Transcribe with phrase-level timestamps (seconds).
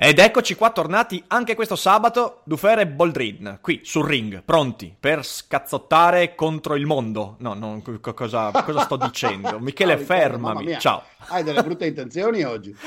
[0.00, 5.26] Ed eccoci qua tornati anche questo sabato, Dufer e Boldrin, qui sul ring, pronti per
[5.26, 7.34] scazzottare contro il mondo.
[7.40, 7.82] No, no,
[8.14, 9.58] cosa, cosa sto dicendo?
[9.60, 10.78] Michele, no, fermami.
[10.78, 11.02] Ciao.
[11.26, 12.72] Hai delle brutte intenzioni oggi.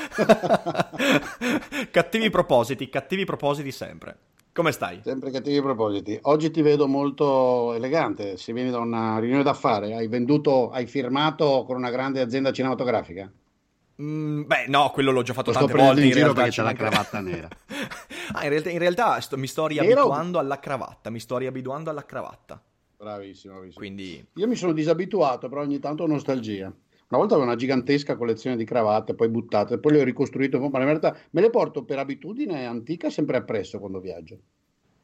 [1.90, 4.16] cattivi propositi, cattivi propositi sempre.
[4.54, 5.02] Come stai?
[5.04, 6.18] Sempre cattivi propositi.
[6.22, 8.38] Oggi ti vedo molto elegante.
[8.38, 13.30] Se vieni da una riunione d'affari, hai venduto, hai firmato con una grande azienda cinematografica?
[14.02, 16.00] Mm, beh, no, quello l'ho già fatto Lo tante volte.
[16.00, 17.48] in, in giro perché c'è la cravatta nera.
[18.32, 21.10] ah, in realtà, in realtà sto, mi sto riabituando alla cravatta.
[21.10, 22.60] Mi sto riabituando alla cravatta.
[22.96, 23.80] Bravissimo, bravissimo.
[23.80, 24.26] Quindi...
[24.34, 26.66] Io mi sono disabituato, però ogni tanto ho nostalgia.
[26.66, 30.66] Una volta avevo una gigantesca collezione di cravatte, poi buttate, poi le ho ricostruite, ma
[30.66, 34.38] in realtà me le porto per abitudine antica sempre appresso quando viaggio.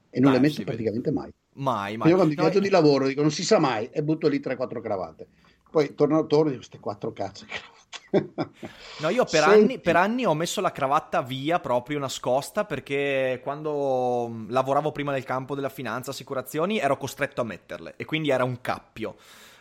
[0.08, 1.20] E non Beh, le metto praticamente vede.
[1.20, 1.32] mai.
[1.52, 2.08] Mai, mai.
[2.08, 2.62] Io quando no, divento io...
[2.62, 5.26] di lavoro dico non si sa mai e butto lì 3-4 cravatte.
[5.70, 7.44] Poi torno, torno e dico queste 4 cazzo
[9.00, 14.28] No, io per anni, per anni, ho messo la cravatta via proprio nascosta perché quando
[14.28, 18.42] mm, lavoravo prima nel campo della finanza, assicurazioni, ero costretto a metterle e quindi era
[18.42, 19.16] un cappio.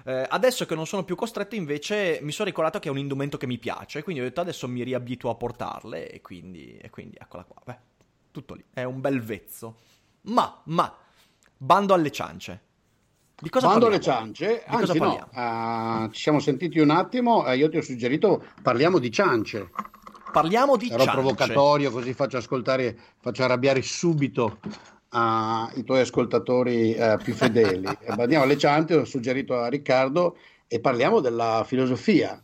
[0.06, 3.38] Eh, adesso che non sono più costretto, invece, mi sono ricordato che è un indumento
[3.38, 7.18] che mi piace, quindi ho detto adesso mi riabituo a portarle e quindi, e quindi
[7.20, 7.62] eccola qua.
[7.64, 7.78] Beh,
[8.32, 9.76] tutto lì, è un bel vezzo.
[10.22, 10.96] Ma, ma,
[11.58, 12.62] bando alle ciance.
[13.40, 14.04] Di cosa Quando parliamo?
[14.04, 18.44] le ciance, anzi no, uh, ci siamo sentiti un attimo, uh, io ti ho suggerito
[18.64, 19.70] parliamo di ciance.
[20.32, 21.20] Parliamo di Sarò ciance.
[21.20, 24.58] provocatorio così faccio ascoltare, faccio arrabbiare subito
[25.12, 27.86] uh, i tuoi ascoltatori eh, più fedeli.
[28.18, 30.38] Andiamo alle ciance, ho suggerito a Riccardo
[30.68, 32.40] e parliamo della filosofia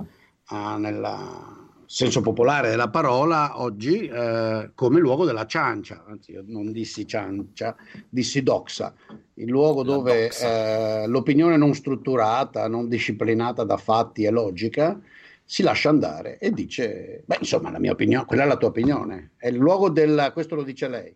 [0.77, 1.62] nella
[1.93, 7.75] senso popolare della parola oggi eh, come luogo della ciancia, anzi io non dissi ciancia,
[8.09, 8.95] dissi doxa,
[9.35, 14.99] il luogo dove eh, l'opinione non strutturata, non disciplinata da fatti e logica
[15.45, 19.33] si lascia andare e dice, beh insomma la mia opinione, quella è la tua opinione,
[19.37, 21.15] è il luogo del, questo lo dice lei,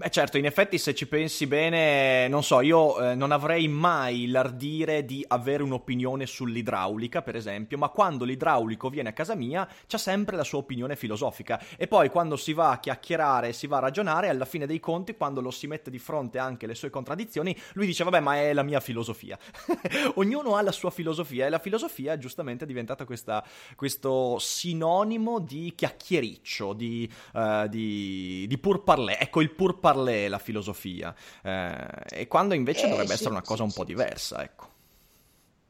[0.00, 4.28] Beh, certo, in effetti, se ci pensi bene, non so, io eh, non avrei mai
[4.28, 9.98] l'ardire di avere un'opinione sull'idraulica, per esempio, ma quando l'idraulico viene a casa mia, c'ha
[9.98, 11.62] sempre la sua opinione filosofica.
[11.76, 15.14] E poi, quando si va a chiacchierare, si va a ragionare, alla fine dei conti,
[15.16, 18.54] quando lo si mette di fronte anche le sue contraddizioni, lui dice, vabbè, ma è
[18.54, 19.38] la mia filosofia.
[20.16, 23.44] Ognuno ha la sua filosofia, e la filosofia è giustamente diventata questa,
[23.76, 29.18] questo sinonimo di chiacchiericcio, di, uh, di, di pur parler.
[29.20, 33.30] Ecco, il pur parler parler la filosofia, eh, e quando invece eh, dovrebbe sì, essere
[33.30, 34.68] una cosa sì, un po' diversa, ecco.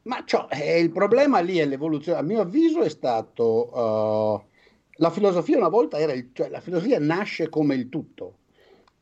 [0.03, 3.77] Ma cioè, eh, il problema lì è l'evoluzione, a mio avviso è stato...
[3.77, 4.49] Uh,
[4.95, 6.29] la filosofia una volta era il...
[6.33, 8.37] cioè la filosofia nasce come il tutto,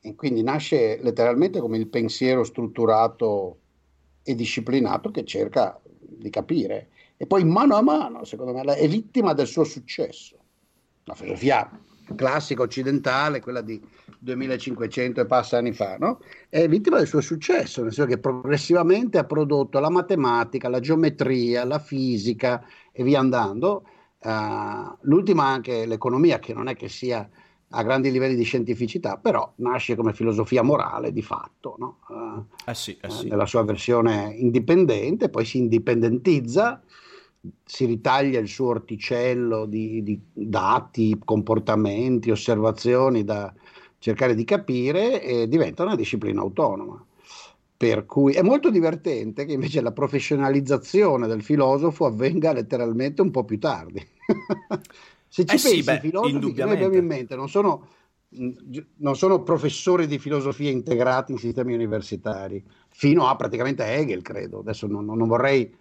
[0.02, 3.59] e quindi nasce letteralmente come il pensiero strutturato
[4.24, 6.90] e disciplinato che cerca di capire.
[7.18, 10.38] E poi mano a mano, secondo me, è vittima del suo successo.
[11.03, 11.69] La filosofia
[12.16, 13.81] classica occidentale, quella di
[14.20, 16.20] 2500 e passa anni fa, no?
[16.50, 21.64] è vittima del suo successo, nel senso che progressivamente ha prodotto la matematica, la geometria,
[21.64, 23.86] la fisica e via andando.
[24.22, 27.28] Uh, l'ultima anche l'economia, che non è che sia
[27.72, 32.00] a grandi livelli di scientificità, però nasce come filosofia morale di fatto, no?
[32.08, 33.30] uh, eh sì, eh sì.
[33.30, 36.81] nella sua versione indipendente, poi si indipendentizza
[37.63, 43.53] si ritaglia il suo orticello di, di, dati, comportamenti, osservazioni da
[43.97, 47.03] cercare di capire e diventa una disciplina autonoma.
[47.77, 53.45] Per cui è molto divertente che invece la professionalizzazione del filosofo avvenga letteralmente un po'
[53.45, 54.06] più tardi.
[55.31, 57.88] Se ci eh pensi, sì, beh, i filosofi che noi abbiamo in mente non sono,
[58.97, 64.59] non sono professori di filosofia integrati in sistemi universitari, fino a praticamente Hegel, credo.
[64.59, 65.74] Adesso non, non vorrei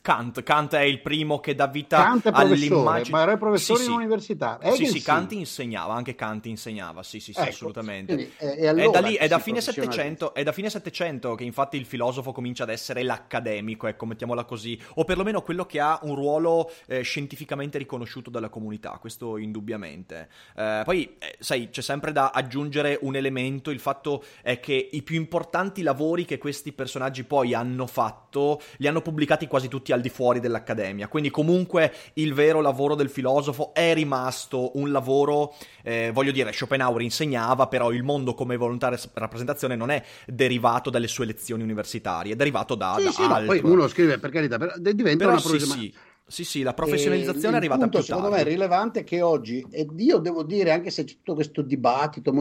[0.00, 0.42] Kant.
[0.42, 3.16] Kant è il primo che dà vita Kant è all'immagine.
[3.16, 3.96] Ma era professore sì, in sì.
[3.96, 4.58] università.
[4.60, 8.14] Hegel, sì, sì, Kant insegnava, anche Kant insegnava, sì, sì, sì, ecco, assolutamente.
[8.14, 11.44] Quindi, è, allora è, da lì, è da, fine 700, è da fine 700 che
[11.44, 15.98] infatti il filosofo comincia ad essere l'accademico, ecco, mettiamola così, o perlomeno quello che ha
[16.02, 20.28] un ruolo eh, scientificamente riconosciuto dalla comunità, questo indubbiamente.
[20.56, 25.02] Eh, poi, eh, sai, c'è sempre da aggiungere un elemento, il fatto è che i
[25.02, 29.97] più importanti lavori che questi personaggi poi hanno fatto, li hanno pubblicati quasi tutti al
[29.98, 31.08] al di fuori dell'accademia.
[31.08, 37.02] Quindi comunque il vero lavoro del filosofo è rimasto un lavoro, eh, voglio dire, Schopenhauer
[37.02, 42.36] insegnava, però il mondo come volontaria rappresentazione non è derivato dalle sue lezioni universitarie, è
[42.36, 43.54] derivato da, sì, da sì, altro.
[43.54, 45.94] No, poi uno scrive, per carità, diventa però una sì, sì.
[46.30, 48.22] Sì, sì, la professionalizzazione è arrivata punto, più tardi.
[48.22, 51.62] Secondo me è rilevante che oggi, e io devo dire, anche se c'è tutto questo
[51.62, 52.34] dibattito,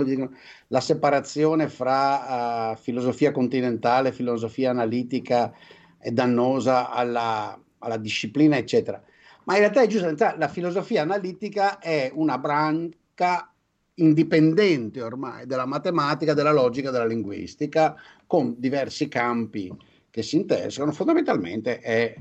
[0.68, 5.54] la separazione fra uh, filosofia continentale, filosofia analitica
[6.07, 9.04] è dannosa alla, alla, disciplina, eccetera.
[9.44, 13.51] Ma in realtà è giusto, la filosofia analitica è una branca
[13.95, 17.94] indipendente ormai della matematica, della logica, della linguistica,
[18.25, 19.69] con diversi campi
[20.09, 20.94] che si intersecano.
[20.94, 22.15] Fondamentalmente è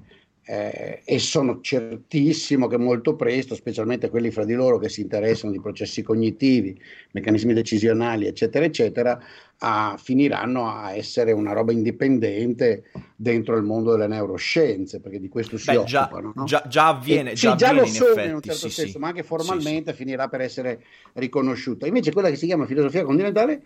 [0.48, 5.50] eh, e sono certissimo che molto presto, specialmente quelli fra di loro che si interessano
[5.50, 9.20] di processi cognitivi, meccanismi decisionali, eccetera, eccetera,
[9.58, 12.84] a, finiranno a essere una roba indipendente
[13.16, 16.32] dentro il mondo delle neuroscienze, perché di questo si Beh, occupano.
[16.32, 16.44] Già, no?
[16.44, 18.70] già, già avviene, e, già, sì, già avviene lo sono effetti, in un certo sì,
[18.70, 18.98] senso, sì.
[18.98, 20.84] ma anche formalmente finirà per essere
[21.14, 21.88] riconosciuta.
[21.88, 23.62] Invece quella che si chiama filosofia continentale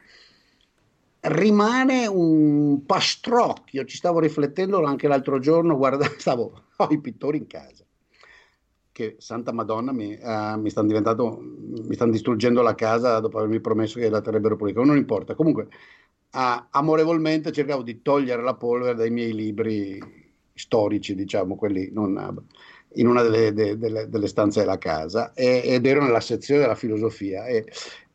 [1.20, 3.84] rimane un pastrocchio.
[3.84, 7.84] Ci stavo riflettendo anche l'altro giorno, guarda, stavo, ho i pittori in casa,
[8.92, 13.60] che Santa Madonna mi, uh, mi stanno diventando, mi stanno distruggendo la casa dopo avermi
[13.60, 15.34] promesso che la terrebbero pulita, non importa.
[15.34, 15.64] Comunque,
[16.32, 20.18] uh, amorevolmente cercavo di togliere la polvere dai miei libri
[20.54, 22.44] storici, diciamo, quelli non,
[22.94, 27.46] in una delle, delle, delle, stanze della casa, ed ero nella sezione della filosofia.
[27.46, 27.64] E,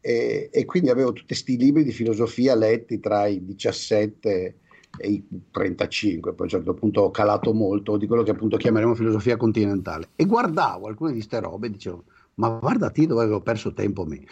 [0.06, 4.60] e, e quindi avevo tutti questi libri di filosofia letti tra i 17
[4.98, 8.56] e i 35, poi a un certo punto ho calato molto di quello che appunto
[8.56, 12.04] chiameremo filosofia continentale e guardavo alcune di queste robe e dicevo
[12.36, 14.22] ma guardati dove avevo perso tempo me.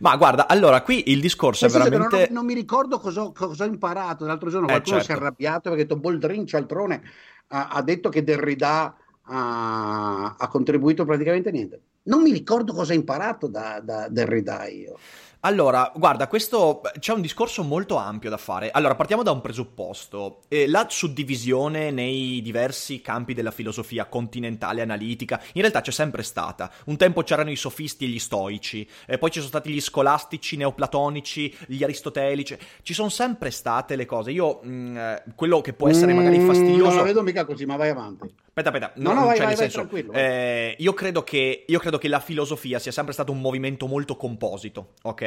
[0.00, 2.16] ma guarda, allora qui il discorso è veramente...
[2.16, 5.04] Non, non, mi ricordo cosa, cosa, ho imparato, l'altro giorno qualcuno eh, certo.
[5.04, 5.24] si è certo.
[5.24, 7.02] arrabbiato perché ha detto Boldrin Cialtrone
[7.46, 12.96] ha, ha detto che Derrida ha, ha contribuito praticamente niente non mi ricordo cosa ho
[12.96, 14.98] imparato da, da Derrida io.
[15.48, 18.70] Allora, guarda, questo c'è un discorso molto ampio da fare.
[18.70, 20.40] Allora, partiamo da un presupposto.
[20.48, 26.70] Eh, la suddivisione nei diversi campi della filosofia continentale analitica, in realtà c'è sempre stata.
[26.84, 30.58] Un tempo c'erano i sofisti e gli stoici, eh, poi ci sono stati gli scolastici,
[30.58, 32.58] neoplatonici, gli aristotelici.
[32.82, 34.32] Ci sono sempre state le cose.
[34.32, 36.88] Io, mh, mm, eh, quello che può essere magari fastidioso...
[36.88, 38.30] Non la vedo mica così, ma vai avanti.
[38.58, 38.92] Aspetta, aspetta.
[38.96, 40.12] No, no, no vai, cioè, vai, vai, senso, tranquillo.
[40.12, 44.16] Eh, io, credo che, io credo che la filosofia sia sempre stato un movimento molto
[44.16, 45.22] composito, ok?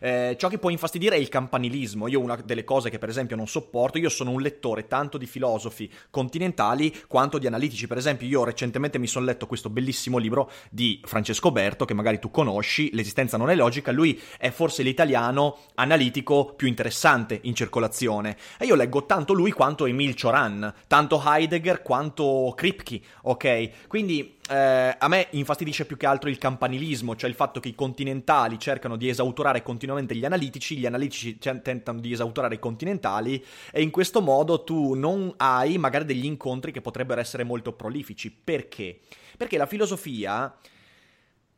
[0.00, 2.08] Eh, ciò che può infastidire è il campanilismo.
[2.08, 5.26] Io una delle cose che per esempio non sopporto, io sono un lettore tanto di
[5.26, 7.86] filosofi continentali quanto di analitici.
[7.86, 12.18] Per esempio, io recentemente mi sono letto questo bellissimo libro di Francesco Berto, che magari
[12.18, 13.92] tu conosci, L'esistenza non è logica.
[13.92, 18.36] Lui è forse l'italiano analitico più interessante in circolazione.
[18.58, 23.86] E io leggo tanto lui quanto Emil Cioran, tanto Heidegger quanto Kripke, ok?
[23.86, 27.74] Quindi eh, a me infastidisce più che altro il campanilismo, cioè il fatto che i
[27.74, 33.42] continentali cercano di esautorare continuamente gli analitici, gli analitici tentano di esautorare i continentali
[33.72, 38.30] e in questo modo tu non hai magari degli incontri che potrebbero essere molto prolifici.
[38.30, 39.00] Perché?
[39.36, 40.54] Perché la filosofia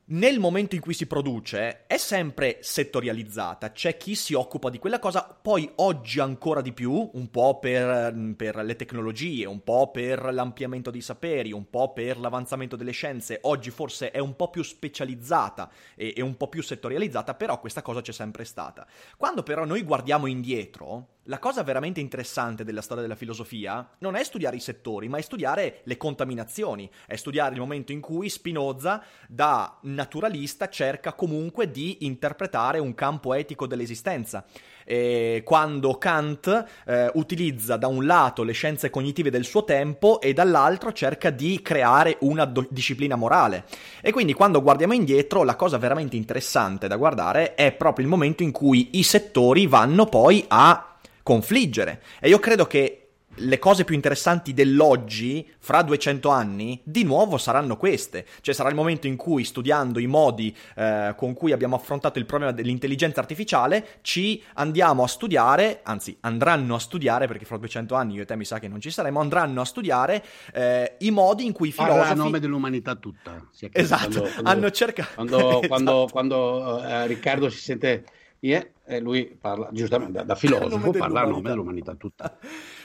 [0.09, 5.01] nel momento in cui si produce è sempre settorializzata, c'è chi si occupa di quella
[5.01, 10.33] cosa, poi oggi ancora di più, un po' per, per, le tecnologie, un po' per
[10.33, 14.63] l'ampliamento dei saperi, un po' per l'avanzamento delle scienze, oggi forse è un po' più
[14.63, 18.87] specializzata e, e un po' più settorializzata, però questa cosa c'è sempre stata.
[19.17, 24.23] Quando però noi guardiamo indietro, la cosa veramente interessante della storia della filosofia non è
[24.23, 29.03] studiare i settori, ma è studiare le contaminazioni, è studiare il momento in cui Spinoza,
[29.29, 34.45] da naturalista, cerca comunque di interpretare un campo etico dell'esistenza.
[34.85, 40.33] E quando Kant eh, utilizza da un lato le scienze cognitive del suo tempo e
[40.33, 43.65] dall'altro cerca di creare una do- disciplina morale.
[44.01, 48.45] E quindi quando guardiamo indietro, la cosa veramente interessante da guardare è proprio il momento
[48.45, 50.91] in cui i settori vanno poi a
[51.27, 52.03] confliggere.
[52.21, 53.01] E io credo che
[53.39, 58.25] le cose più interessanti dell'oggi, fra 200 anni, di nuovo saranno queste.
[58.41, 62.27] Cioè sarà il momento in cui, studiando i modi eh, con cui abbiamo affrontato il
[62.27, 68.15] problema dell'intelligenza artificiale, ci andiamo a studiare, anzi andranno a studiare, perché fra 200 anni
[68.15, 71.45] io e te mi sa che non ci saremo, andranno a studiare eh, i modi
[71.45, 71.99] in cui i filosofi...
[71.99, 73.45] Parla a nome dell'umanità tutta.
[73.73, 75.11] Esatto, quando, quando, hanno cercato...
[75.17, 75.67] Quando, esatto.
[75.67, 78.05] quando, quando uh, Riccardo si sente
[78.41, 82.39] Yeah, e lui parla giustamente da, da filosofo, parla a nome dell'umanità tutta.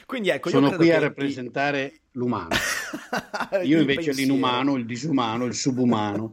[0.05, 2.49] Quindi ecco, Sono qui a rappresentare l'umano.
[3.63, 6.31] Io invece l'inumano, il disumano, il subumano.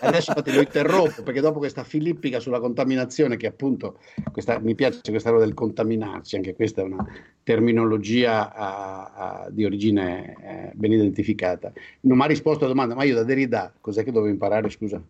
[0.00, 3.98] Adesso infatti lo interrompo perché dopo questa filippica sulla contaminazione, che appunto
[4.32, 7.04] questa, mi piace questa roba del contaminarsi, anche questa è una
[7.42, 11.70] terminologia a, a, di origine eh, ben identificata.
[12.00, 15.00] Non mi ha risposto alla domanda, ma io da Derrida cos'è che dovevo imparare, scusa?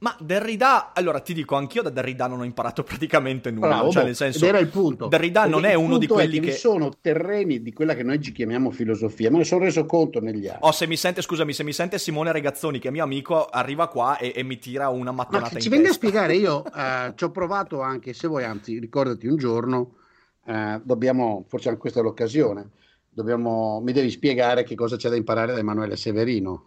[0.00, 3.66] Ma Derrida, allora ti dico, anch'io da Derrida non ho imparato praticamente nulla.
[3.66, 5.08] Bravo, cioè, boh, nel senso, ed era il punto.
[5.08, 6.52] Derrida non è uno di quelli che...
[6.52, 10.20] Ci sono terreni di quella che noi ci chiamiamo filosofia, me ne sono reso conto
[10.20, 10.60] negli anni.
[10.60, 13.88] Oh, se mi sente, scusami, se mi sente Simone Regazzoni, che è mio amico, arriva
[13.88, 17.14] qua e, e mi tira una mattonata Ma in ci venga a spiegare, io uh,
[17.16, 19.94] ci ho provato anche, se vuoi, anzi, ricordati un giorno,
[20.44, 22.70] uh, dobbiamo, forse anche questa è l'occasione,
[23.10, 26.66] dobbiamo, mi devi spiegare che cosa c'è da imparare da Emanuele Severino.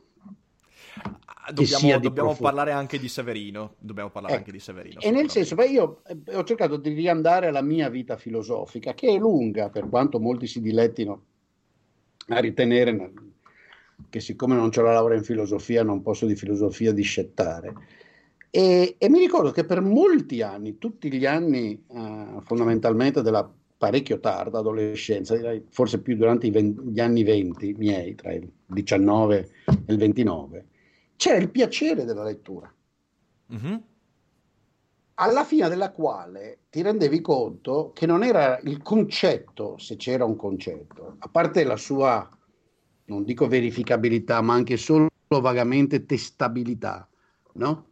[1.52, 3.76] Dobbiamo, dobbiamo parlare anche di Severino.
[3.80, 5.00] Dobbiamo parlare Eh, anche di Severino.
[5.00, 9.08] E nel senso, beh, io eh, ho cercato di riandare alla mia vita filosofica, che
[9.08, 11.24] è lunga, per quanto molti si dilettino
[12.28, 13.14] a ritenere
[14.10, 17.74] che siccome non c'ho la laurea in filosofia non posso di filosofia discettare.
[18.50, 24.20] E, e mi ricordo che per molti anni, tutti gli anni eh, fondamentalmente della parecchio
[24.20, 25.36] tarda adolescenza,
[25.70, 30.66] forse più durante i ven- gli anni 20 miei, tra il 19 e il 29,
[31.22, 32.74] c'era il piacere della lettura
[33.50, 33.84] Mhm.
[35.16, 40.36] alla fine della quale ti rendevi conto che non era il concetto, se c'era un
[40.36, 42.28] concetto, a parte la sua,
[43.06, 47.08] non dico verificabilità, ma anche solo vagamente testabilità,
[47.54, 47.90] no?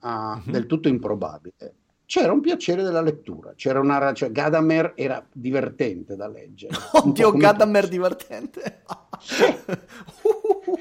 [0.00, 0.50] Ah, Mhm.
[0.50, 1.76] del tutto improbabile.
[2.12, 6.76] C'era un piacere della lettura, c'era una cioè Gadamer era divertente da leggere.
[6.92, 8.82] Oddio, Gadamer divertente.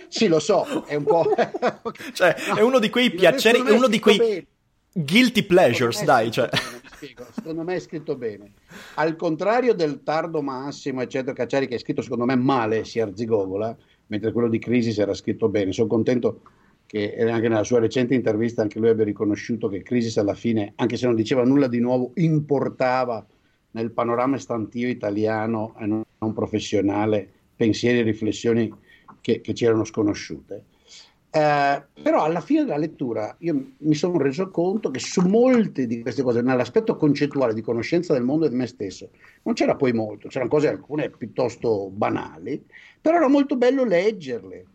[0.09, 1.23] Sì, lo so, è un po'...
[2.11, 4.47] Cioè, è uno di quei No, piaceri, è uno di quei bene.
[4.91, 6.49] guilty pleasures, dai, cioè.
[6.49, 7.27] bene.
[7.33, 8.51] Secondo me è scritto bene.
[8.95, 13.73] Al contrario del tardo Massimo, eccetera, Cacciari, che è scritto secondo me male, si arzigogola,
[14.07, 15.71] mentre quello di Crisis era scritto bene.
[15.71, 16.41] Sono contento
[16.91, 20.97] che anche nella sua recente intervista anche lui abbia riconosciuto che Crisis alla fine, anche
[20.97, 23.25] se non diceva nulla di nuovo, importava
[23.71, 28.69] nel panorama stantio italiano e non professionale pensieri e riflessioni
[29.21, 30.65] che, che ci erano sconosciute.
[31.29, 36.01] Eh, però alla fine della lettura io mi sono reso conto che su molte di
[36.01, 39.11] queste cose, nell'aspetto concettuale di conoscenza del mondo e di me stesso,
[39.43, 42.61] non c'era poi molto, c'erano cose alcune piuttosto banali,
[42.99, 44.65] però era molto bello leggerle,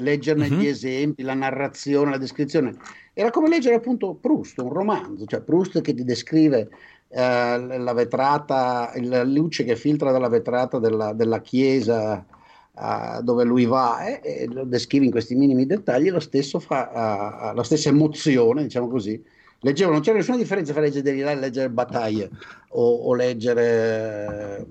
[0.00, 0.58] leggerne Mhm.
[0.58, 2.74] gli esempi, la narrazione, la descrizione.
[3.12, 6.68] Era come leggere appunto Proust, un romanzo, cioè Proust che ti descrive
[7.12, 12.24] eh, la vetrata, la luce che filtra dalla vetrata della, della chiesa
[12.72, 17.52] eh, dove lui va eh, e lo descrive in questi minimi dettagli, lo stesso fa
[17.54, 19.22] la stessa emozione, diciamo così.
[19.62, 22.30] Leggevo, non c'era nessuna differenza tra leggere Derrida e leggere Battaglie
[22.70, 24.64] o, o leggere,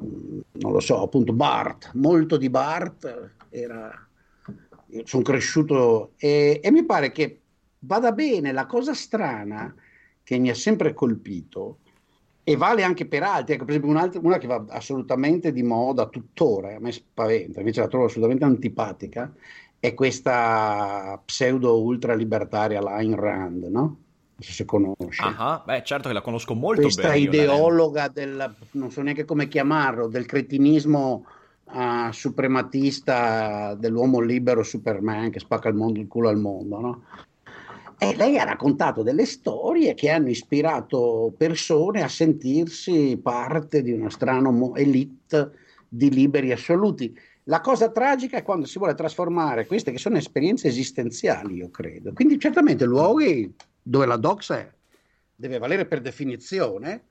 [0.54, 4.09] non lo so, appunto Barth, molto di Barth era,
[5.03, 7.41] sono cresciuto e, e mi pare che
[7.79, 9.74] vada bene la cosa strana
[10.24, 11.79] che mi ha sempre colpito
[12.43, 16.08] e vale anche per altri, ecco, per esempio un'altra, una che va assolutamente di moda
[16.08, 19.31] tuttora, a me spaventa, invece la trovo assolutamente antipatica,
[19.79, 23.81] è questa pseudo ultralibertaria Ayn Rand, no?
[23.81, 23.98] Non
[24.39, 25.22] so se conosci.
[25.22, 27.15] Ah, beh, certo che la conosco molto questa bene.
[27.15, 27.27] Len.
[27.27, 31.25] ideologa del, non so neanche come chiamarlo, del cretinismo
[31.72, 37.04] uh, suprematista dell'uomo libero Superman che spacca il, mondo, il culo al mondo, no?
[38.02, 44.10] E lei ha raccontato delle storie che hanno ispirato persone a sentirsi parte di una
[44.10, 45.52] strana elite
[45.90, 47.14] di liberi assoluti.
[47.44, 52.14] La cosa tragica è quando si vuole trasformare queste che sono esperienze esistenziali, io credo.
[52.14, 54.72] Quindi certamente luoghi dove la doxa
[55.36, 57.09] deve valere per definizione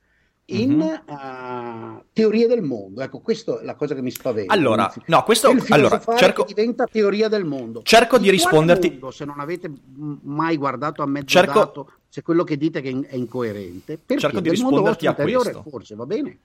[0.51, 1.01] in Mhm.
[1.07, 3.01] uh, teorie del mondo.
[3.01, 4.53] Ecco, questa è la cosa che mi spaventa.
[4.53, 7.81] Allora, no, questo il allora cerco diventa teoria del mondo.
[7.83, 9.71] cerco di quale risponderti mondo, se non avete
[10.23, 14.39] mai guardato a mezzo Cerco- dato, se quello che dite che è incoerente, perché Cerco
[14.39, 15.63] di risponderti a questo.
[15.69, 16.39] forse va bene.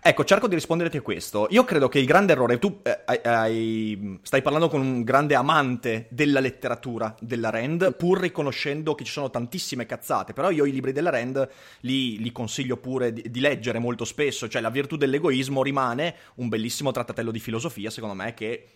[0.00, 1.48] Ecco, cerco di risponderti a questo.
[1.50, 6.06] Io credo che il grande errore, tu eh, hai- stai parlando con un grande amante
[6.10, 10.92] della letteratura della Rand, pur riconoscendo che ci sono tantissime cazzate, però io i libri
[10.92, 11.48] della Rand
[11.80, 16.48] li, li consiglio pure di, di leggere molto spesso, cioè la virtù dell'egoismo rimane un
[16.48, 18.66] bellissimo trattatello di filosofia, secondo me, che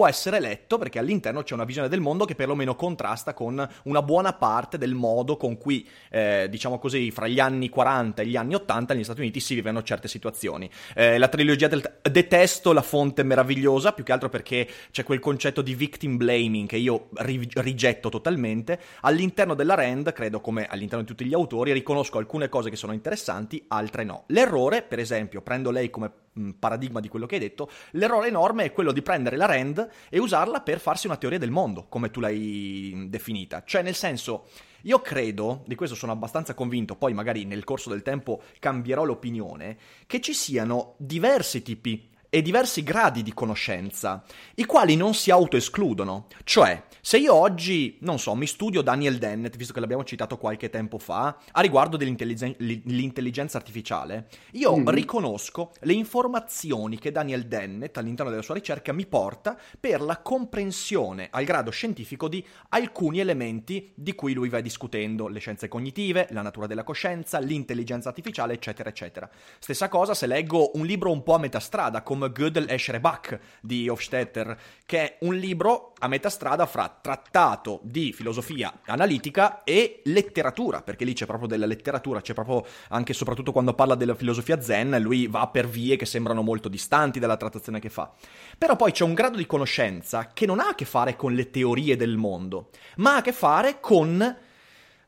[0.00, 4.00] può essere letto perché all'interno c'è una visione del mondo che perlomeno contrasta con una
[4.00, 8.36] buona parte del modo con cui, eh, diciamo così, fra gli anni 40 e gli
[8.36, 10.70] anni 80 negli Stati Uniti si vivono certe situazioni.
[10.94, 11.98] Eh, la trilogia del...
[12.00, 16.78] Detesto la fonte meravigliosa, più che altro perché c'è quel concetto di victim blaming che
[16.78, 18.80] io ri- rigetto totalmente.
[19.02, 22.94] All'interno della Rand, credo come all'interno di tutti gli autori, riconosco alcune cose che sono
[22.94, 24.24] interessanti, altre no.
[24.28, 26.10] L'errore, per esempio, prendo lei come
[26.58, 30.18] paradigma di quello che hai detto, l'errore enorme è quello di prendere la RAND e
[30.18, 33.62] usarla per farsi una teoria del mondo, come tu l'hai definita.
[33.64, 34.46] Cioè, nel senso,
[34.82, 39.76] io credo, di questo sono abbastanza convinto, poi magari nel corso del tempo cambierò l'opinione,
[40.06, 44.22] che ci siano diversi tipi e diversi gradi di conoscenza,
[44.54, 46.28] i quali non si autoescludono.
[46.44, 50.70] Cioè, se io oggi, non so, mi studio Daniel Dennett, visto che l'abbiamo citato qualche
[50.70, 54.88] tempo fa, a riguardo dell'intelligenza artificiale, io mm.
[54.88, 61.28] riconosco le informazioni che Daniel Dennett all'interno della sua ricerca mi porta per la comprensione
[61.30, 66.42] al grado scientifico di alcuni elementi di cui lui va discutendo, le scienze cognitive, la
[66.42, 69.28] natura della coscienza, l'intelligenza artificiale, eccetera, eccetera.
[69.58, 73.38] Stessa cosa se leggo un libro un po' a metà strada, come Gödel e Schrebach
[73.60, 80.00] di Hofstetter, che è un libro a metà strada fra trattato di filosofia analitica e
[80.04, 84.14] letteratura, perché lì c'è proprio della letteratura, c'è proprio anche e soprattutto quando parla della
[84.14, 88.12] filosofia zen, lui va per vie che sembrano molto distanti dalla trattazione che fa.
[88.56, 91.50] Però poi c'è un grado di conoscenza che non ha a che fare con le
[91.50, 94.36] teorie del mondo, ma ha a che fare con...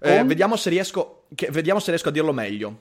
[0.04, 2.80] Eh, vediamo, se riesco, che, vediamo se riesco a dirlo meglio.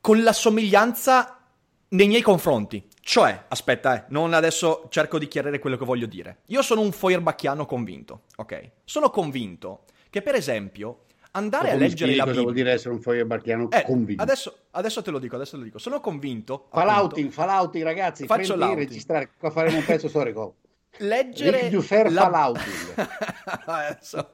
[0.00, 1.40] Con la somiglianza
[1.88, 2.86] nei miei confronti.
[3.06, 6.38] Cioè, aspetta, eh, non adesso cerco di chiarire quello che voglio dire.
[6.46, 8.70] Io sono un Feuerbacchiano convinto, ok?
[8.82, 11.00] Sono convinto che, per esempio,
[11.32, 12.40] andare a leggere la Bibbia...
[12.40, 14.22] Vuol dire essere un Feuerbacchiano eh, convinto?
[14.22, 15.78] Adesso, adesso, te lo dico, adesso te lo dico.
[15.78, 16.68] Sono convinto...
[16.72, 18.24] Fallouting, fallouting, ragazzi.
[18.24, 18.78] Faccio l'outing.
[18.88, 20.54] registrare, qua faremo un pezzo storico.
[20.98, 22.52] leggere Rick la...
[23.66, 24.30] Adesso,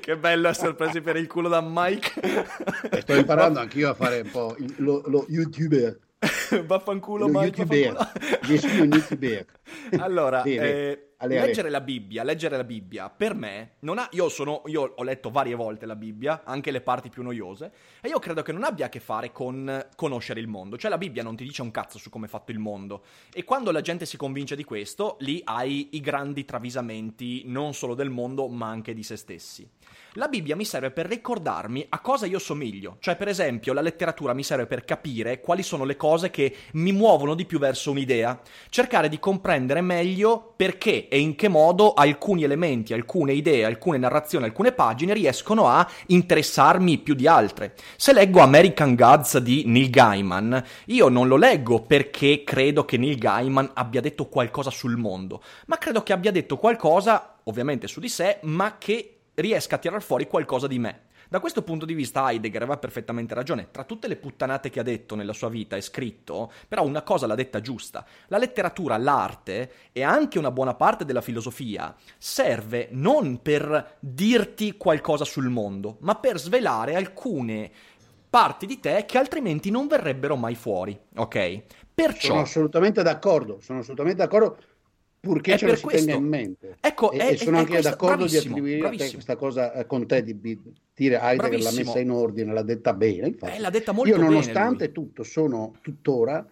[0.00, 2.46] che bello essere presi per il culo da Mike.
[3.00, 5.98] sto imparando anch'io a fare un po' lo, lo youtuber.
[6.64, 8.10] vaffanculo Lo Mike, vaffanculo.
[9.98, 14.62] Allora, eh, Ale, leggere la Bibbia, leggere la Bibbia, per me, non ha, io, sono,
[14.66, 18.42] io ho letto varie volte la Bibbia, anche le parti più noiose, e io credo
[18.42, 20.76] che non abbia a che fare con conoscere il mondo.
[20.76, 23.04] Cioè la Bibbia non ti dice un cazzo su come è fatto il mondo.
[23.32, 27.94] E quando la gente si convince di questo, lì hai i grandi travisamenti non solo
[27.94, 29.68] del mondo, ma anche di se stessi.
[30.14, 32.96] La Bibbia mi serve per ricordarmi a cosa io somiglio.
[33.00, 36.92] Cioè, per esempio, la letteratura mi serve per capire quali sono le cose che mi
[36.92, 38.40] muovono di più verso un'idea.
[38.68, 44.44] Cercare di comprendere meglio perché e in che modo alcuni elementi, alcune idee, alcune narrazioni,
[44.44, 47.74] alcune pagine riescono a interessarmi più di altre.
[47.96, 53.18] Se leggo American Gods di Neil Gaiman, io non lo leggo perché credo che Neil
[53.18, 58.08] Gaiman abbia detto qualcosa sul mondo, ma credo che abbia detto qualcosa, ovviamente su di
[58.08, 61.10] sé, ma che riesca a tirar fuori qualcosa di me.
[61.32, 63.68] Da questo punto di vista Heidegger aveva perfettamente ragione.
[63.70, 67.26] Tra tutte le puttanate che ha detto nella sua vita e scritto, però una cosa
[67.26, 68.04] l'ha detta giusta.
[68.26, 75.24] La letteratura, l'arte e anche una buona parte della filosofia serve non per dirti qualcosa
[75.24, 77.70] sul mondo, ma per svelare alcune
[78.28, 81.62] parti di te che altrimenti non verrebbero mai fuori, ok?
[81.94, 82.28] Perciò...
[82.28, 84.58] Sono assolutamente d'accordo, sono assolutamente d'accordo
[85.22, 86.76] purché ce lo si tenga in mente.
[86.80, 89.72] Ecco, e, è, e sono è anche questo, d'accordo di attribuire a te questa cosa
[89.72, 90.60] eh, con te di, di
[90.92, 93.28] dire Heidegger l'ha messa in ordine, l'ha detta bene.
[93.28, 96.44] Infatti, eh, l'ha detta molto io bene nonostante tutto sono tuttora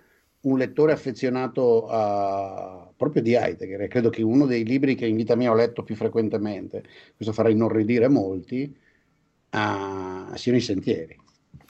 [0.42, 5.34] un lettore affezionato a, proprio di Heidegger, credo che uno dei libri che in vita
[5.34, 6.84] mia ho letto più frequentemente,
[7.16, 8.72] questo farà inorridire molti,
[9.50, 11.18] uh, siano i sentieri.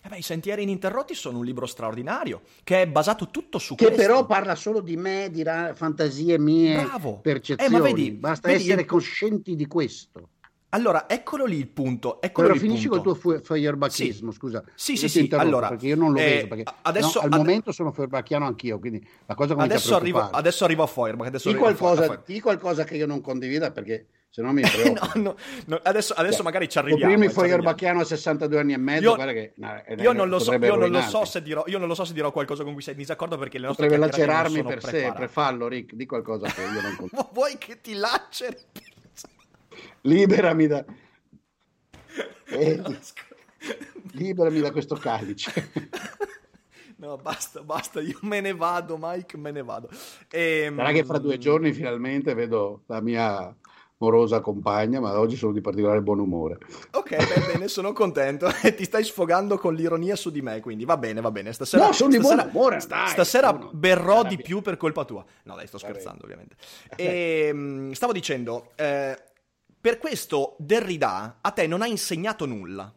[0.03, 3.85] Eh beh, I Sentieri ininterrotti sono un libro straordinario che è basato tutto su che
[3.85, 4.01] questo.
[4.01, 7.19] Che però parla solo di me, di ra- fantasie mie, Bravo.
[7.21, 7.75] percezioni.
[7.75, 10.31] Eh, ma vedi, Basta vedi, essere coscienti di questo.
[10.71, 12.23] Allora, eccolo lì il punto.
[12.23, 13.03] Eccolo Però finisci punto.
[13.03, 14.37] col tuo feuerbachismo, sì.
[14.37, 14.65] scusa.
[14.75, 15.29] Sì, sì, sì.
[15.33, 16.47] Allora, perché io non lo eh, vedo.
[16.47, 17.39] Perché, adesso, no, al ad...
[17.39, 21.27] momento sono feuerbacchiano anch'io, quindi la cosa adesso arrivo, adesso arrivo a Feuerbach.
[21.27, 25.13] Adesso di, qualcosa, di qualcosa che io non condivida perché se no mi preoccupa.
[25.17, 27.13] no, no, no, adesso, adesso cioè, magari ci arriviamo.
[27.13, 30.39] Prima il eh, Feuerbacchiano a 62 anni e mezzo, io, che, no, io, non lo
[30.39, 32.73] so, io, non lo so se dirò, io non lo so se dirò qualcosa con
[32.73, 36.47] cui sei in disaccordo perché le nostre Potrebbe lacerarmi per sempre, fallo Rick, di qualcosa
[36.47, 37.29] che io non condivido.
[37.33, 38.57] Vuoi che ti laceri?
[40.03, 40.85] Liberami da...
[42.53, 42.83] Eh,
[44.15, 45.71] liberami da questo calice.
[46.97, 49.89] No, basta, basta, io me ne vado, Mike, me ne vado.
[50.29, 53.57] E, ehm, Sarà che fra due giorni finalmente vedo la mia
[54.01, 56.59] morosa compagna, ma oggi sono di particolare buon umore.
[56.93, 58.49] Ok, beh, bene, sono contento.
[58.61, 61.53] Ti stai sfogando con l'ironia su di me, quindi va bene, va bene.
[61.53, 65.25] Stasera, no, sono di buon umore, stai, Stasera no, berrò di più per colpa tua.
[65.45, 66.57] No, dai, sto scherzando, ovviamente.
[66.97, 69.17] E, ehm, stavo dicendo, eh,
[69.81, 72.93] per questo Derrida a te non ha insegnato nulla.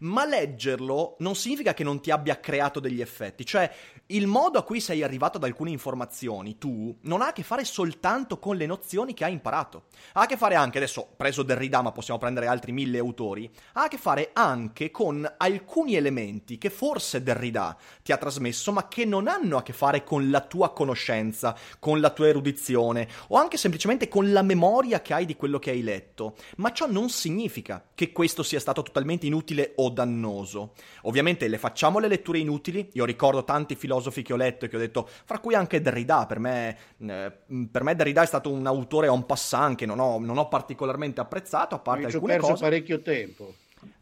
[0.00, 3.70] Ma leggerlo non significa che non ti abbia creato degli effetti, cioè
[4.10, 7.64] il modo a cui sei arrivato ad alcune informazioni, tu, non ha a che fare
[7.64, 9.84] soltanto con le nozioni che hai imparato.
[10.12, 13.84] Ha a che fare anche, adesso preso Derrida, ma possiamo prendere altri mille autori, ha
[13.84, 19.04] a che fare anche con alcuni elementi che forse Derrida ti ha trasmesso, ma che
[19.04, 23.58] non hanno a che fare con la tua conoscenza, con la tua erudizione, o anche
[23.58, 26.34] semplicemente con la memoria che hai di quello che hai letto.
[26.56, 30.74] Ma ciò non significa che questo sia stato totalmente inutile o dannoso.
[31.02, 34.76] Ovviamente le facciamo le letture inutili, io ricordo tanti filosofi che ho letto e che
[34.76, 37.32] ho detto, fra cui anche Derrida, per me, eh,
[37.70, 41.20] per me Derrida è stato un autore en passant che non ho, non ho particolarmente
[41.20, 42.62] apprezzato, a parte Mi alcune perso cose.
[42.64, 43.54] parecchio tempo.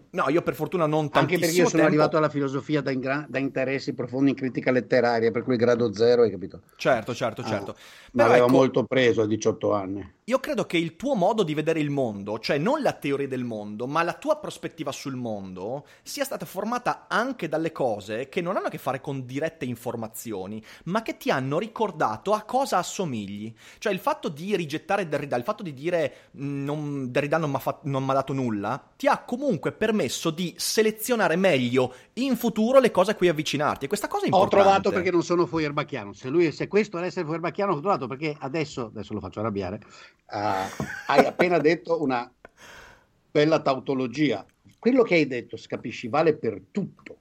[0.08, 1.86] No, io per fortuna non tantissimo Anche perché io sono tempo.
[1.88, 6.22] arrivato alla filosofia da, ingra- da interessi profondi in critica letteraria, per cui grado zero,
[6.22, 6.62] hai capito?
[6.76, 7.74] Certo, certo, Ah, certo.
[8.12, 10.14] Mi Però aveva ecco, molto preso a 18 anni.
[10.28, 13.44] Io credo che il tuo modo di vedere il mondo, cioè non la teoria del
[13.44, 18.56] mondo, ma la tua prospettiva sul mondo, sia stata formata anche dalle cose che non
[18.56, 23.54] hanno a che fare con dirette informazioni, ma che ti hanno ricordato a cosa assomigli.
[23.78, 28.10] Cioè il fatto di rigettare Derrida, il fatto di dire "Mm, non, Derrida non mi
[28.10, 33.14] ha dato nulla, ti ha comunque permesso di selezionare meglio in futuro le cose a
[33.14, 33.84] cui avvicinarti.
[33.84, 34.64] E questa cosa è Ho importante.
[34.64, 36.12] trovato perché non sono Feuerbacchiano.
[36.14, 39.80] Se, lui, se questo è essere Feuerbacchiano, ho trovato perché adesso, adesso lo faccio arrabbiare,
[40.26, 40.68] ah,
[41.06, 42.30] hai appena detto una
[43.30, 44.44] bella tautologia.
[44.78, 47.18] Quello che hai detto, capisci, vale per tutto.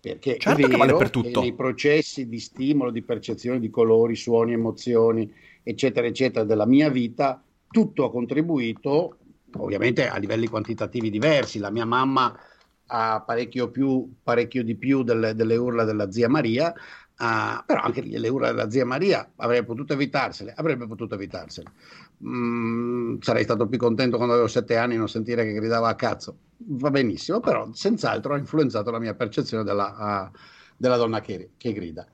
[0.00, 1.40] Perché Certo è che vale vero per tutto.
[1.40, 5.30] nei processi di stimolo, di percezione di colori, suoni, emozioni,
[5.62, 9.18] eccetera, eccetera, della mia vita, tutto ha contribuito,
[9.56, 11.58] ovviamente a livelli quantitativi diversi.
[11.58, 12.34] La mia mamma
[12.86, 16.72] ha parecchio, più, parecchio di più delle, delle urla della zia Maria,
[17.20, 21.70] ah, però anche le urla della zia Maria avrebbe potuto evitarsele, avrebbe potuto evitarsele.
[22.24, 26.36] Mm, sarei stato più contento quando avevo sette anni non sentire che gridava a cazzo.
[26.58, 30.30] Va benissimo, però senz'altro ha influenzato la mia percezione della, ah,
[30.76, 32.06] della donna che, che grida.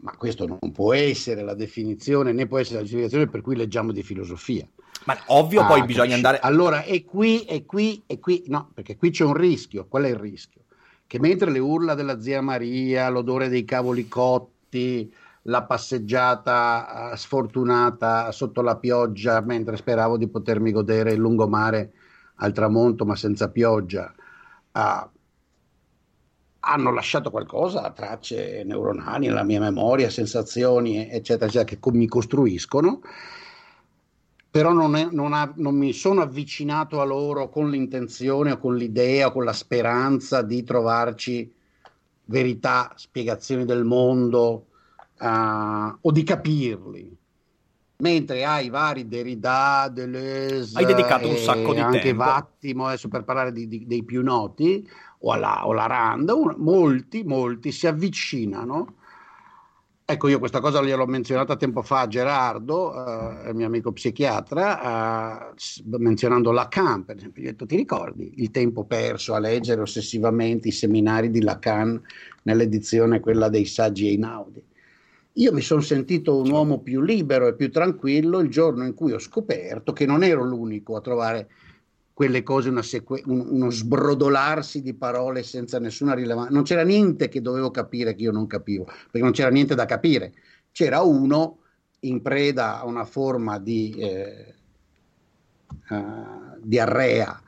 [0.00, 3.90] Ma questo non può essere la definizione, né può essere la giustificazione per cui leggiamo
[3.90, 4.64] di filosofia.
[5.06, 6.26] Ma ovvio, poi Ah, bisogna capisci?
[6.26, 6.38] andare.
[6.40, 9.86] Allora, e qui, e qui, e qui, no, perché qui c'è un rischio.
[9.88, 10.62] Qual è il rischio?
[11.08, 15.10] Che mentre le urla della zia Maria, l'odore dei cavoli cotti,
[15.44, 21.92] la passeggiata eh, sfortunata sotto la pioggia, mentre speravo di potermi godere il lungomare
[22.36, 24.12] al tramonto, ma senza pioggia,
[24.72, 25.10] ah,
[26.60, 33.00] hanno lasciato qualcosa, tracce neuronali nella mia memoria, sensazioni, eccetera, eccetera, che mi costruiscono
[34.58, 38.74] però non, è- non ha- non mi sono avvicinato a loro con l'intenzione o con
[38.74, 41.48] l'idea o con la speranza di trovarci
[42.24, 44.66] verità, spiegazioni del mondo
[45.18, 47.16] ah, o di capirli.
[47.98, 52.24] Mentre hai vari Derrida, Deleuze Hai dedicato un e sacco di anche tempo.
[52.24, 54.84] Vattimo, adesso per parlare di- di- dei più noti,
[55.20, 58.96] o la, o la Rand, un- molti, molti si avvicinano
[60.10, 65.50] Ecco, io questa cosa gliel'ho menzionata tempo fa a Gerardo, eh, il mio amico psichiatra,
[65.50, 65.54] eh,
[65.98, 67.42] menzionando Lacan, per esempio.
[67.42, 72.00] Gli ho detto, ti ricordi il tempo perso a leggere ossessivamente i seminari di Lacan
[72.44, 74.64] nell'edizione quella dei saggi Einaudi?
[75.34, 79.12] Io mi sono sentito un uomo più libero e più tranquillo il giorno in cui
[79.12, 81.50] ho scoperto che non ero l'unico a trovare
[82.18, 86.50] quelle cose, una seque- un- uno sbrodolarsi di parole senza nessuna rilevanza.
[86.50, 89.84] Non c'era niente che dovevo capire che io non capivo, perché non c'era niente da
[89.84, 90.32] capire.
[90.72, 91.58] C'era uno
[92.00, 94.54] in preda a una forma di eh,
[95.90, 97.40] eh, diarrea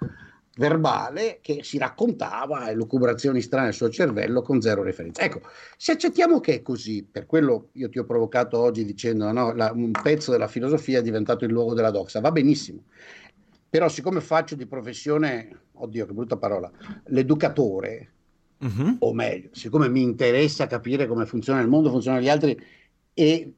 [0.57, 5.23] verbale che si raccontava lucubrazioni strane del suo cervello con zero referenza.
[5.23, 5.41] Ecco,
[5.77, 9.73] se accettiamo che è così, per quello io ti ho provocato oggi dicendo no, la-
[9.75, 12.85] un pezzo della filosofia è diventato il luogo della doxa, va benissimo.
[13.71, 16.71] Però siccome faccio di professione, oddio che brutta parola,
[17.07, 18.13] l'educatore,
[18.59, 18.97] Mhm.
[18.99, 22.61] o meglio, siccome mi interessa capire come funziona il mondo, funzionano gli altri
[23.15, 23.55] e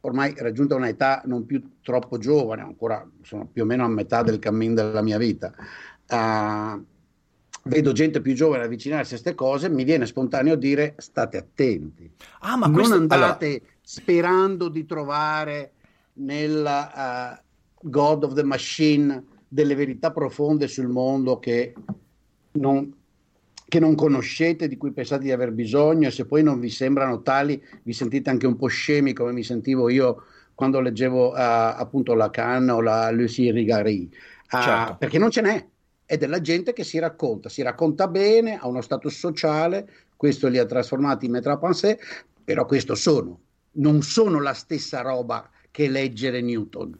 [0.00, 4.38] ormai raggiunta un'età non più troppo giovane, ancora sono più o meno a metà del
[4.38, 5.54] cammin della mia vita,
[6.08, 6.82] eh,
[7.64, 12.56] vedo gente più giovane avvicinarsi a queste cose, mi viene spontaneo dire state attenti, Ah,
[12.56, 12.94] ma non questo...
[12.94, 15.72] andate allora, sperando di trovare
[16.14, 17.42] nel eh,
[17.82, 19.24] God of the Machine
[19.54, 21.74] delle verità profonde sul mondo che
[22.52, 22.92] non,
[23.68, 27.22] che non conoscete, di cui pensate di aver bisogno, e se poi non vi sembrano
[27.22, 30.24] tali, vi sentite anche un po' scemi come mi sentivo io
[30.56, 34.10] quando leggevo eh, appunto Lacan o la Lucie Rigari,
[34.48, 34.96] Ah, Certo.
[34.98, 35.66] perché non ce n'è.
[36.04, 40.58] È della gente che si racconta, si racconta bene, ha uno status sociale, questo li
[40.58, 41.98] ha trasformati in metà pensée,
[42.42, 43.38] però questo sono,
[43.72, 46.98] non sono la stessa roba che leggere Newton.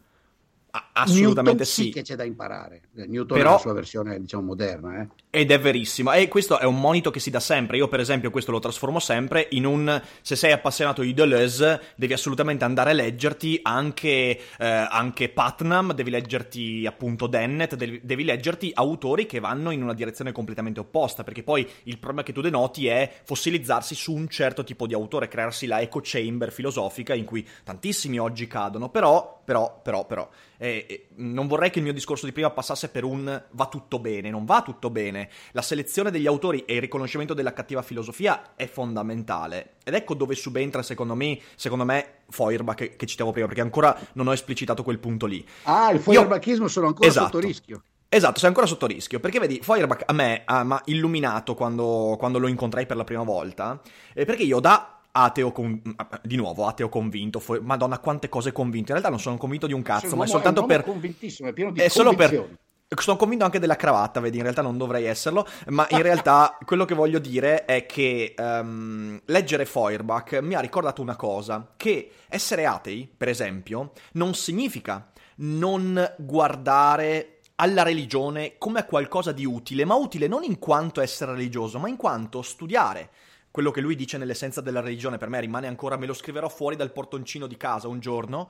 [0.93, 1.89] Assolutamente Newton sì.
[1.91, 2.81] che c'è da imparare.
[2.93, 5.01] Newton Però, è la sua versione, diciamo, moderna.
[5.01, 5.07] Eh?
[5.35, 6.13] Ed è verissimo.
[6.13, 7.75] E questo è un monito che si dà sempre.
[7.75, 10.01] Io, per esempio, questo lo trasformo sempre in un.
[10.21, 16.09] Se sei appassionato di Deleuze, devi assolutamente andare a leggerti anche, eh, anche Putnam, devi
[16.09, 21.25] leggerti appunto Dennett, devi, devi, leggerti autori che vanno in una direzione completamente opposta.
[21.25, 25.27] Perché poi il problema che tu denoti è fossilizzarsi su un certo tipo di autore,
[25.27, 28.87] crearsi la echo chamber filosofica in cui tantissimi oggi cadono.
[28.87, 30.29] Però, però, però, però.
[30.57, 33.99] Eh, eh, non vorrei che il mio discorso di prima passasse per un va tutto
[33.99, 35.24] bene, non va tutto bene.
[35.51, 39.75] La selezione degli autori e il riconoscimento della cattiva filosofia è fondamentale.
[39.83, 43.97] Ed ecco dove subentra, secondo me, secondo me Feuerbach, che, che citavo prima, perché ancora
[44.13, 45.45] non ho esplicitato quel punto lì.
[45.63, 47.25] Ah, il Feuerbachismo sono ancora esatto.
[47.25, 47.83] sotto rischio.
[48.07, 52.47] Esatto, sei ancora sotto rischio, perché vedi, Feuerbach a me ha illuminato quando, quando, lo
[52.47, 53.81] incontrai per la prima volta,
[54.13, 55.81] eh, perché io da ateo, con...
[56.21, 57.57] di nuovo, ateo convinto, fu...
[57.61, 60.65] madonna quante cose convinto, in realtà non sono convinto di un cazzo, ma è soltanto
[60.65, 60.83] per...
[60.83, 62.57] convintissimo, è pieno di è solo per...
[62.87, 66.85] Sono convinto anche della cravatta, vedi, in realtà non dovrei esserlo, ma in realtà quello
[66.85, 72.65] che voglio dire è che um, leggere Feuerbach mi ha ricordato una cosa, che essere
[72.67, 79.95] atei, per esempio, non significa non guardare alla religione come a qualcosa di utile, ma
[79.95, 83.09] utile non in quanto essere religioso, ma in quanto studiare.
[83.49, 86.75] Quello che lui dice nell'essenza della religione, per me rimane ancora, me lo scriverò fuori
[86.75, 88.49] dal portoncino di casa un giorno,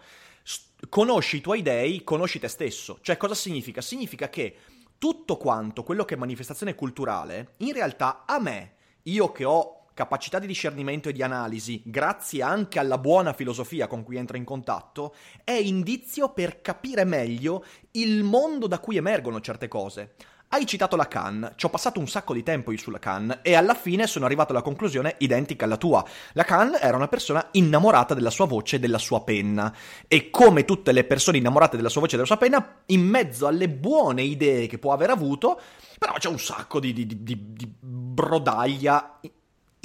[0.89, 2.99] conosci i tuoi dei, conosci te stesso.
[3.01, 3.81] Cioè cosa significa?
[3.81, 4.55] Significa che
[4.97, 10.38] tutto quanto quello che è manifestazione culturale, in realtà a me, io che ho capacità
[10.39, 15.15] di discernimento e di analisi, grazie anche alla buona filosofia con cui entro in contatto,
[15.43, 20.15] è indizio per capire meglio il mondo da cui emergono certe cose.
[20.49, 23.73] Hai citato Lacan, ci ho passato un sacco di tempo io su Lacan e alla
[23.73, 26.05] fine sono arrivato alla conclusione identica alla tua.
[26.34, 29.73] Lacan era una persona innamorata della sua voce e della sua penna
[30.08, 33.47] e come tutte le persone innamorate della sua voce e della sua penna, in mezzo
[33.47, 35.60] alle buone idee che può aver avuto,
[35.97, 39.19] però c'è un sacco di, di, di, di brodaglia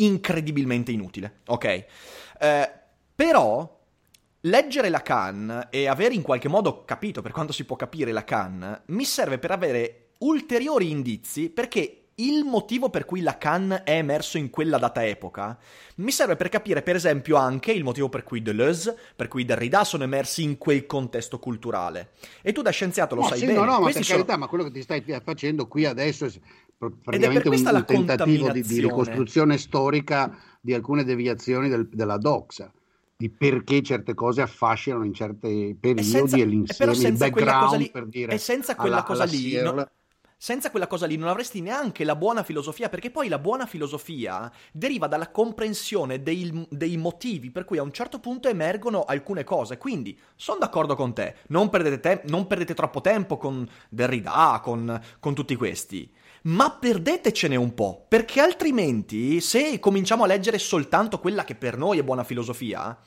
[0.05, 1.65] incredibilmente inutile, ok?
[2.39, 2.73] Eh,
[3.15, 3.79] però
[4.43, 9.05] leggere Lacan e aver in qualche modo capito per quanto si può capire Lacan mi
[9.05, 14.79] serve per avere ulteriori indizi perché il motivo per cui Lacan è emerso in quella
[14.79, 15.59] data epoca
[15.97, 19.85] mi serve per capire, per esempio, anche il motivo per cui Deleuze, per cui Derrida
[19.85, 22.13] sono emersi in quel contesto culturale.
[22.43, 23.59] E tu da scienziato lo no, sai sì, bene.
[23.59, 24.07] No, no, ma per sono...
[24.07, 26.31] carità, ma quello che ti stai facendo qui adesso
[26.81, 32.73] questa un, un tentativo di, di, ricostruzione storica di alcune deviazioni del, della doxa
[33.17, 37.91] di perché certe cose affascinano in certi periodi e, senza, e l'insieme, il background lì,
[37.91, 39.87] per dire e senza quella alla, cosa alla lì no,
[40.43, 44.51] senza quella cosa lì non avresti neanche la buona filosofia, perché poi la buona filosofia
[44.73, 49.77] deriva dalla comprensione dei, dei motivi per cui a un certo punto emergono alcune cose.
[49.77, 54.99] Quindi sono d'accordo con te, non perdete, te- non perdete troppo tempo con Derrida, con,
[55.19, 56.11] con tutti questi.
[56.43, 61.99] Ma perdetecene un po', perché altrimenti, se cominciamo a leggere soltanto quella che per noi
[61.99, 62.99] è buona filosofia,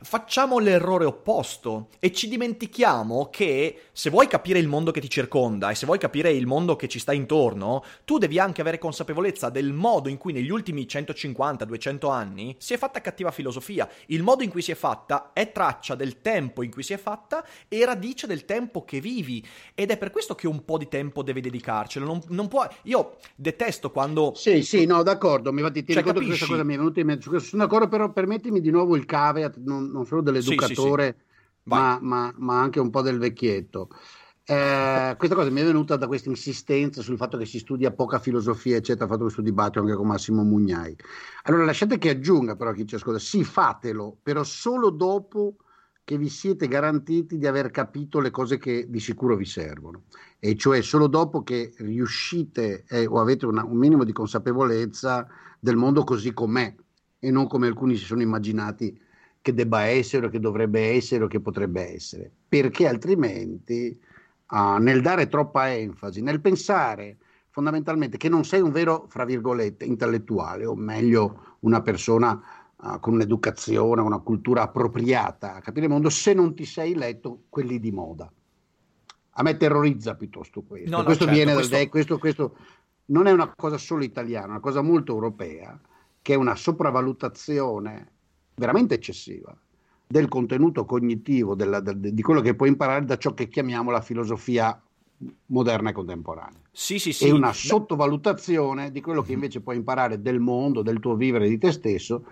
[0.00, 5.70] facciamo l'errore opposto e ci dimentichiamo che se vuoi capire il mondo che ti circonda
[5.70, 9.48] e se vuoi capire il mondo che ci sta intorno, tu devi anche avere consapevolezza
[9.50, 13.88] del modo in cui negli ultimi 150-200 anni si è fatta cattiva filosofia.
[14.06, 16.98] Il modo in cui si è fatta è traccia del tempo in cui si è
[16.98, 20.88] fatta e radice del tempo che vivi ed è per questo che un po' di
[20.88, 22.06] tempo devi dedicarcelo.
[22.06, 22.66] Non, non può...
[22.82, 24.32] Io detesto quando...
[24.34, 26.76] Sì, sì, no, d'accordo, mi va di ti Cioè, ricordo che questa cosa mi è
[26.76, 27.40] venuta in mente.
[27.40, 31.16] Sono d'accordo, però permettimi di nuovo il caveat, non, non solo dell'educatore,
[31.64, 31.80] Vai.
[31.80, 33.88] ma, ma- ma anche un po' del vecchietto.
[34.44, 38.18] Eh, questa cosa mi è venuta da questa insistenza sul fatto che si studia poca
[38.18, 40.96] filosofia, eccetera, fatto questo dibattito anche con Massimo Mugnai.
[41.44, 45.56] Allora, lasciate che aggiunga però chi ci ascolta, sì, fatelo, però solo dopo
[46.02, 50.04] che vi siete garantiti di aver capito le cose che di sicuro vi servono,
[50.38, 55.26] e cioè solo dopo che riuscite eh, o avete una- un minimo di consapevolezza
[55.60, 56.74] del mondo così com'è
[57.18, 58.98] e non come alcuni si sono immaginati
[59.48, 63.98] che debba essere, o che dovrebbe essere o che potrebbe essere, perché altrimenti
[64.46, 67.16] ah, nel dare troppa enfasi, nel pensare
[67.48, 72.40] fondamentalmente che non sei un vero, fra virgolette, intellettuale, o meglio una persona
[72.76, 77.44] ah, con un'educazione, una cultura appropriata a capire il mondo, se non ti sei letto
[77.48, 78.30] quelli di moda.
[79.30, 80.90] A me terrorizza piuttosto questo.
[80.90, 82.56] No, no, questo certo, viene questo- dal questo, questo
[83.06, 85.80] non è una cosa solo italiana, è una cosa molto europea,
[86.20, 88.12] che è una sopravvalutazione
[88.58, 89.56] veramente eccessiva
[90.06, 94.00] del contenuto cognitivo, della- del- di quello che puoi imparare da ciò che chiamiamo la
[94.00, 94.80] filosofia
[95.46, 96.60] moderna e contemporanea.
[96.70, 97.26] Sì, sì, sì.
[97.26, 101.58] E una sottovalutazione di quello che invece puoi imparare del mondo, del tuo vivere, di
[101.58, 102.24] te stesso,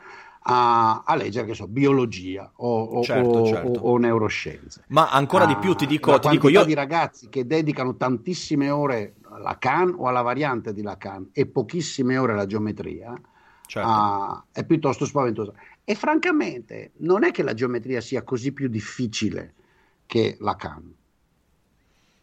[0.48, 3.80] a, a leggere, che so, biologia o, o, certo, o, certo.
[3.80, 4.84] o neuroscienze.
[4.88, 6.64] Ma ancora di più ti dico, ti dico io...
[6.64, 12.16] di ragazzi che dedicano tantissime ore alla Lacan o alla variante di Lacan e pochissime
[12.16, 13.12] ore alla geometria,
[13.66, 13.88] certo.
[13.88, 15.52] uh, è piuttosto spaventosa.
[15.88, 19.54] E francamente non è che la geometria sia così più difficile
[20.04, 20.94] che Lacan.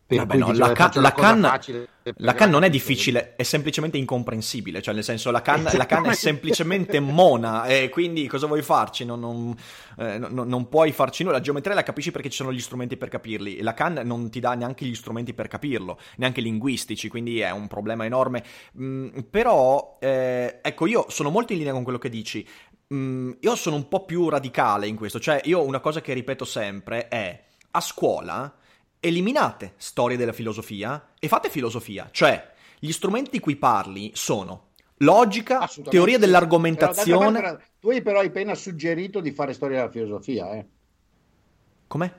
[0.06, 4.94] Vabbè, no, la, can, la, can, la, can, non è difficile, è semplicemente incomprensibile, cioè
[4.94, 9.06] nel senso la can, la can è semplicemente mona e quindi cosa vuoi farci?
[9.06, 9.56] Non, non,
[9.98, 12.98] eh, non, non, puoi farci nulla, la geometria la capisci perché ci sono gli strumenti
[12.98, 17.40] per capirli, la can non ti dà neanche gli strumenti per capirlo, neanche linguistici, quindi
[17.40, 18.44] è un problema enorme.
[18.78, 22.46] Mm, però, eh, ecco, io sono molto in linea con quello che dici,
[22.94, 26.46] mm, io sono un po' più radicale in questo, cioè io una cosa che ripeto
[26.46, 28.56] sempre è a scuola
[29.00, 35.70] eliminate storia della filosofia e fate filosofia, cioè gli strumenti di cui parli sono logica,
[35.90, 37.42] teoria dell'argomentazione.
[37.42, 40.66] Però, tu hai però appena suggerito di fare storia della filosofia, eh?
[41.88, 42.12] Com'è?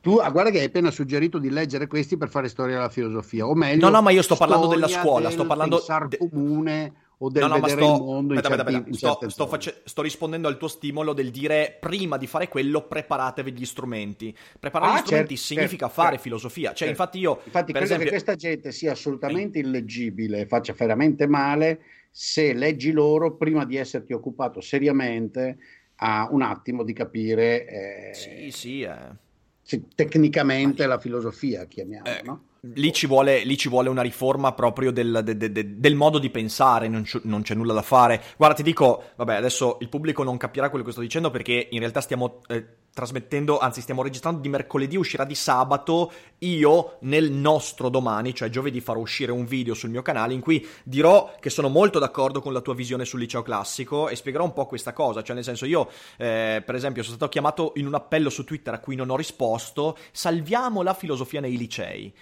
[0.00, 3.46] Tu ah, guarda che hai appena suggerito di leggere questi per fare storia della filosofia,
[3.46, 7.30] o meglio, no, no, ma io sto parlando della scuola, sto parlando del comune o
[7.30, 9.30] del no, no, vedere sto, il mondo aspetta, certi, aspetta, aspetta.
[9.30, 13.64] Sto, face, sto, rispondendo al tuo stimolo del dire prima di fare quello preparatevi gli
[13.64, 16.92] strumenti preparare ah, gli strumenti certo, significa certo, fare certo, filosofia cioè certo.
[16.92, 18.04] infatti io infatti credo esempio...
[18.04, 23.76] che questa gente sia assolutamente illeggibile e faccia veramente male se leggi loro prima di
[23.76, 25.56] esserti occupato seriamente
[25.96, 29.80] a un attimo di capire eh, sì sì eh.
[29.94, 32.22] tecnicamente la filosofia chiamiamola eh.
[32.22, 32.42] no?
[32.74, 36.18] Lì ci, vuole, lì ci, vuole, una riforma proprio del, de, de, de, del modo
[36.18, 38.22] di pensare, non, c- non, c'è nulla da fare.
[38.36, 41.78] Guarda, ti dico, vabbè, adesso il pubblico non capirà quello che sto dicendo perché in
[41.78, 42.64] realtà stiamo eh,
[42.96, 46.10] trasmettendo, anzi stiamo registrando di mercoledì, uscirà di sabato.
[46.38, 50.66] Io nel nostro domani, cioè giovedì, farò uscire un video sul mio canale in cui
[50.82, 54.54] dirò che sono molto d'accordo con la tua visione sul liceo classico e spiegherò un
[54.54, 55.22] po' questa cosa.
[55.22, 58.72] Cioè, nel senso, io, eh, per esempio, sono stato chiamato in un appello su Twitter
[58.72, 59.98] a cui non ho risposto.
[60.10, 62.14] Salviamo la filosofia nei licei.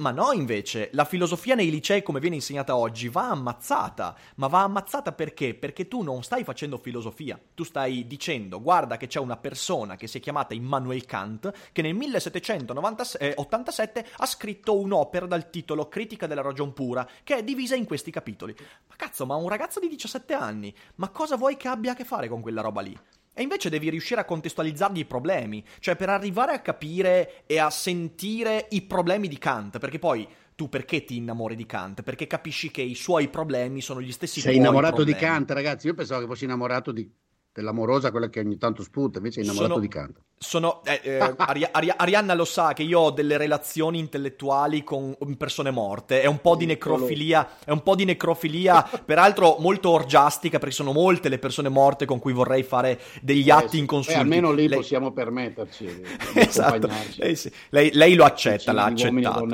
[0.00, 4.16] Ma no, invece, la filosofia nei licei come viene insegnata oggi va ammazzata.
[4.36, 5.52] Ma va ammazzata perché?
[5.52, 7.38] Perché tu non stai facendo filosofia.
[7.54, 11.82] Tu stai dicendo, guarda che c'è una persona che si è chiamata Immanuel Kant, che
[11.82, 17.84] nel 1787 ha scritto un'opera dal titolo Critica della ragion pura, che è divisa in
[17.84, 18.56] questi capitoli.
[18.88, 22.06] Ma cazzo, ma un ragazzo di 17 anni, ma cosa vuoi che abbia a che
[22.06, 22.98] fare con quella roba lì?
[23.40, 27.70] E invece devi riuscire a contestualizzargli i problemi, cioè per arrivare a capire e a
[27.70, 32.02] sentire i problemi di Kant, perché poi tu perché ti innamori di Kant?
[32.02, 35.18] Perché capisci che i suoi problemi sono gli stessi Sei innamorato problemi.
[35.18, 37.10] di Kant, ragazzi, io pensavo che fossi innamorato di
[37.52, 40.20] dell'amorosa, quella che ogni tanto sputa, invece è innamorato sono, di Kant.
[40.38, 45.16] Sono, eh, eh, Ari- Ari- Arianna lo sa che io ho delle relazioni intellettuali con
[45.36, 50.58] persone morte, è un po' di necrofilia, è un po' di necrofilia, peraltro molto orgiastica,
[50.58, 54.18] perché sono molte le persone morte con cui vorrei fare degli eh, atti inconsulti.
[54.18, 54.78] Eh, almeno lì lei...
[54.78, 56.02] possiamo permetterci
[56.34, 56.88] esatto.
[57.16, 57.52] lei, sì.
[57.70, 59.44] lei, lei, lo accetta, l'ha accettato.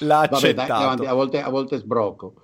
[0.00, 1.02] L'ha Vabbè, accettato.
[1.02, 2.34] Dai, a, volte, a volte sbrocco.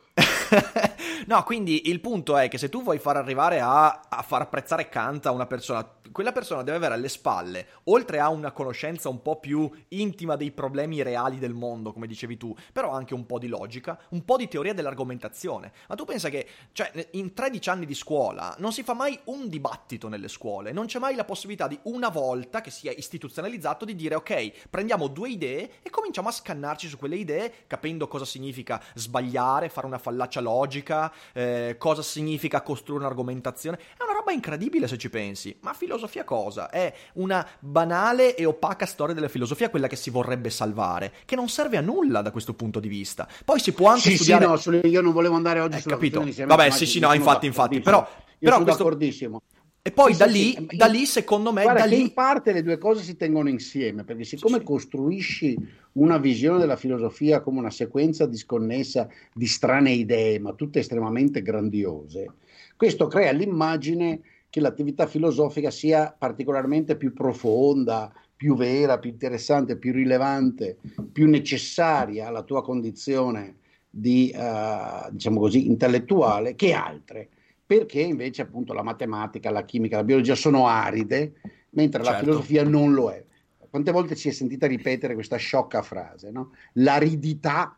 [1.27, 4.89] no, quindi il punto è che se tu vuoi far arrivare a, a, far apprezzare
[4.89, 9.23] Kant a una persona, quella persona deve avere alle spalle, oltre a una conoscenza un
[9.23, 13.39] po' più intima dei problemi reali del mondo, come dicevi tu, però anche un po'
[13.39, 15.73] di logica, un po' di teoria dell'argomentazione.
[15.89, 19.49] Ma tu pensa che, cioè, in 13 anni di scuola non si fa mai un
[19.49, 23.95] dibattito nelle scuole, non c'è mai la possibilità di una volta che sia istituzionalizzato di
[23.95, 28.83] dire ok, prendiamo due idee e cominciamo a scannarci su quelle idee, capendo cosa significa
[28.95, 33.79] sbagliare, fare una fallacia logica, eh, cosa significa costruire un'argomentazione.
[33.97, 35.57] È una roba incredibile se ci pensi.
[35.61, 36.71] Ma filosofia cosa?
[36.71, 41.49] È una banale e opaca storia della filosofia, quella che si vorrebbe salvare, che non
[41.49, 43.29] serve a nulla da questo punto di vista.
[43.45, 44.59] Poi si può anche sì, studiare...
[44.59, 46.25] Sì, no, io non volevo andare oggi eh, sulla capito.
[46.47, 48.07] Vabbè, sì, sì, no, infatti, infatti, però...
[48.37, 48.83] Però sono questo...
[48.83, 49.43] d'accordissimo.
[49.81, 50.77] E poi sì, da, sì, lì, sì.
[50.77, 52.01] da lì, secondo me, Guarda da lì...
[52.01, 55.57] in parte le due cose si tengono insieme, perché siccome costruisci
[55.93, 62.33] una visione della filosofia come una sequenza disconnessa di strane idee, ma tutte estremamente grandiose,
[62.77, 64.21] questo crea l'immagine
[64.55, 70.79] che l'attività filosofica sia particolarmente più profonda, più vera, più interessante, più rilevante,
[71.11, 73.57] più necessaria alla tua condizione
[73.91, 77.31] di, uh, diciamo così, intellettuale che altre
[77.67, 81.33] perché invece appunto la matematica, la chimica, la biologia sono aride,
[81.71, 82.11] mentre certo.
[82.13, 83.25] la filosofia non lo è.
[83.69, 86.53] Quante volte si è sentita ripetere questa sciocca frase, no?
[86.75, 87.77] L'aridità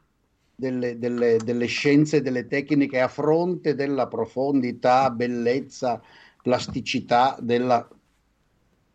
[0.54, 6.02] delle, delle, delle scienze e delle tecniche a fronte della profondità, bellezza,
[6.46, 7.84] plasticità della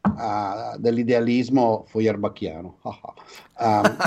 [0.02, 2.78] uh, dell'idealismo foierbacchiano.
[2.82, 3.98] um.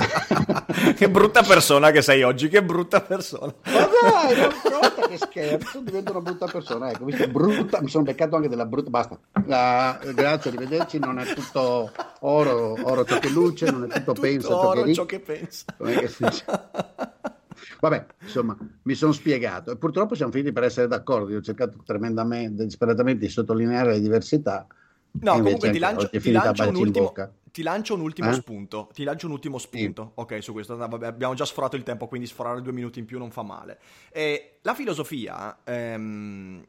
[0.96, 3.54] che brutta persona che sei oggi, che brutta persona.
[3.64, 6.90] Ma dai, non brutta, che scherzo, divento una brutta persona.
[6.90, 9.18] Ecco, visto, brutta, mi sono beccato anche della brutta, basta.
[9.34, 14.20] Uh, grazie, arrivederci, non è tutto oro, oro ciò che luce, non è tutto, tutto
[14.22, 16.70] pensa oro, ciò che, ciò che pensa.
[17.80, 21.30] Vabbè, insomma, mi sono spiegato e purtroppo siamo finiti per essere d'accordo.
[21.30, 24.66] Io ho cercato tremendamente, disperatamente di sottolineare le diversità
[25.20, 27.12] No, comunque ti lancio, ti, lancio ultimo,
[27.52, 28.32] ti lancio, un ultimo, eh?
[28.32, 28.90] spunto.
[28.92, 30.02] Ti lancio un ultimo spunto.
[30.02, 30.20] Sì.
[30.20, 33.18] Ok, su questo vabbè, abbiamo già sforato il tempo, quindi sforare due minuti in più
[33.18, 33.78] non fa male.
[34.10, 36.64] E la filosofia ehm,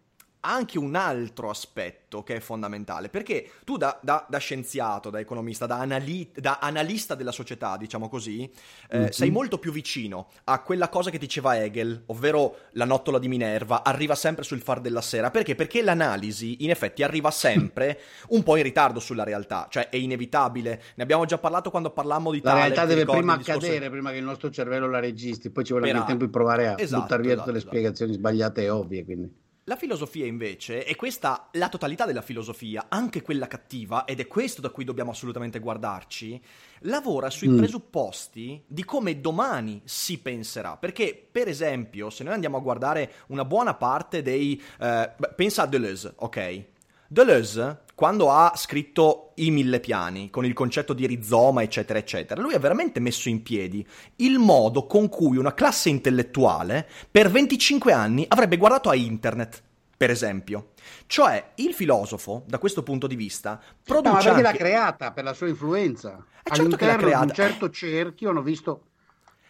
[0.45, 5.19] ha anche un altro aspetto che è fondamentale, perché tu da, da, da scienziato, da
[5.19, 8.49] economista, da, anali- da, analista della società, diciamo così,
[8.89, 9.07] eh, mm-hmm.
[9.07, 13.83] sei molto più vicino a quella cosa che diceva Hegel, ovvero la nottola di Minerva,
[13.83, 15.31] arriva sempre sul far della sera.
[15.31, 15.55] Perché?
[15.55, 20.81] Perché l'analisi, in effetti, arriva sempre un po' in ritardo sulla realtà, cioè è inevitabile.
[20.95, 24.17] Ne abbiamo già parlato quando parlammo di La Tale, realtà deve prima accadere, prima che
[24.17, 27.21] il nostro cervello la registri, poi ci anche il tempo di provare a esatto, buttare
[27.23, 27.75] via esatto, tutte le esatto.
[27.75, 29.43] spiegazioni sbagliate e ovvie, quindi...
[29.68, 34.61] La filosofia invece, e questa la totalità della filosofia, anche quella cattiva, ed è questo
[34.61, 36.39] da cui dobbiamo assolutamente guardarci,
[36.82, 37.57] lavora sui mm.
[37.57, 40.78] presupposti di come domani si penserà.
[40.78, 44.61] Perché, per esempio, se noi andiamo a guardare una buona parte dei...
[44.80, 46.63] Eh, pensa a Deleuze, ok?
[47.07, 52.53] Deleuze, quando ha scritto I mille piani, con il concetto di rizoma, eccetera, eccetera, lui
[52.53, 53.87] ha veramente messo in piedi
[54.17, 59.63] il modo con cui una classe intellettuale per 25 anni avrebbe guardato a internet,
[59.95, 60.71] per esempio.
[61.07, 64.09] Cioè, il filosofo, da questo punto di vista, produce.
[64.09, 64.41] No, ma perché anche...
[64.41, 66.17] l'ha creata per la sua influenza.
[66.43, 67.19] È certo All'interno che l'ha creata.
[67.19, 68.81] di un certo cerchio hanno visto.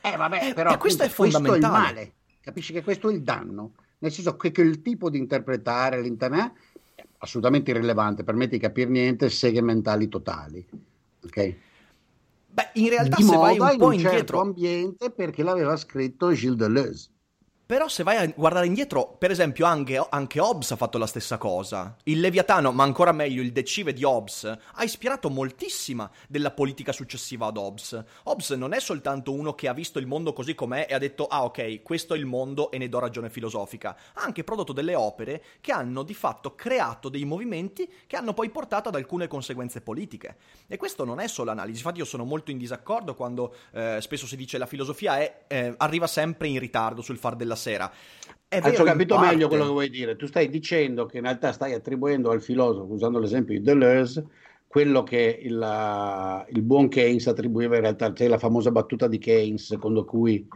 [0.01, 0.71] Eh, vabbè, eh, però.
[0.71, 1.59] E questo è fondamentale.
[1.59, 2.13] Questo è il male.
[2.41, 3.71] Capisci che questo è il danno.
[3.97, 6.51] Nel senso che quel tipo di interpretare l'internet
[7.26, 10.65] assolutamente irrilevante, permette di capire niente, seghe mentali totali.
[11.23, 11.55] Ok?
[12.55, 14.39] Beh, in realtà di se vai un po' in un certo indietro...
[14.39, 17.09] ambiente perché l'aveva scritto Gilles Deleuze.
[17.68, 21.39] Però se vai a guardare indietro, per esempio anche, anche, Hobbes ha fatto la stessa
[21.39, 21.95] cosa.
[22.03, 27.47] Il Leviatano, ma ancora meglio il Decive di Hobbes, ha ispirato moltissima della politica successiva
[27.47, 28.03] ad Hobbes.
[28.26, 31.26] Hobbes non è soltanto uno che ha visto il mondo così com'è e ha detto
[31.26, 33.97] ah ok, questo è il mondo e ne do ragione filosofica.
[34.13, 38.51] Ha anche prodotto delle opere che hanno di fatto creato dei movimenti che hanno poi
[38.51, 40.36] portato ad alcune conseguenze politiche.
[40.68, 44.28] E questo non è solo analisi, infatti io sono molto in disaccordo quando eh, spesso
[44.28, 47.91] si dice la filosofia è, eh, arriva sempre in ritardo sul far della sera.
[48.47, 50.16] È vero, ho capito meglio quello che vuoi dire.
[50.16, 54.26] Tu stai dicendo che in realtà stai attribuendo al filosofo, usando l'esempio di Deleuze,
[54.68, 59.66] quello che il, il buon Keynes attribuiva in realtà, c'è la famosa battuta di Keynes,
[59.66, 60.47] secondo cui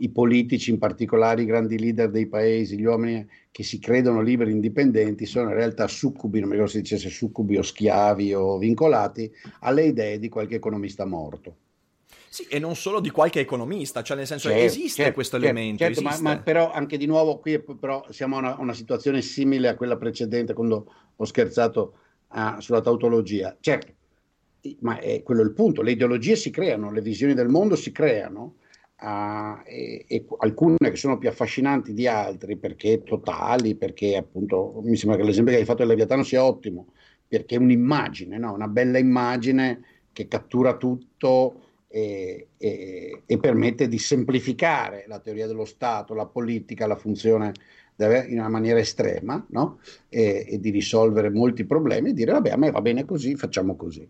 [0.00, 4.50] i politici, in particolare i grandi leader dei paesi, gli uomini che si credono liberi
[4.50, 8.58] e indipendenti, sono in realtà succubi, non mi ricordo se dicesse succubi o schiavi o
[8.58, 9.30] vincolati,
[9.60, 11.56] alle idee di qualche economista morto.
[12.32, 15.52] Sì, e non solo di qualche economista, cioè nel senso certo, esiste certo, questo certo,
[15.52, 15.82] elemento.
[15.82, 19.66] Certo, ma, ma, però anche di nuovo qui però siamo a una, una, situazione simile
[19.66, 21.94] a quella precedente quando ho scherzato
[22.28, 23.56] uh, sulla tautologia.
[23.58, 23.92] Certo,
[24.78, 28.54] ma è quello il punto, le ideologie si creano, le visioni del mondo si creano.
[29.00, 34.94] Uh, e, e, alcune che sono più affascinanti di altri perché totali, perché appunto mi
[34.94, 36.92] sembra che l'esempio che hai fatto del Leviatano sia ottimo,
[37.26, 38.52] perché è un'immagine, no?
[38.52, 41.62] una bella immagine che cattura tutto
[41.92, 47.52] e, e, e, permette di semplificare la teoria dello Stato, la politica, la funzione
[47.96, 49.80] in una maniera estrema no?
[50.08, 53.74] e, e, di risolvere molti problemi e dire vabbè a me va bene così, facciamo
[53.74, 54.08] così.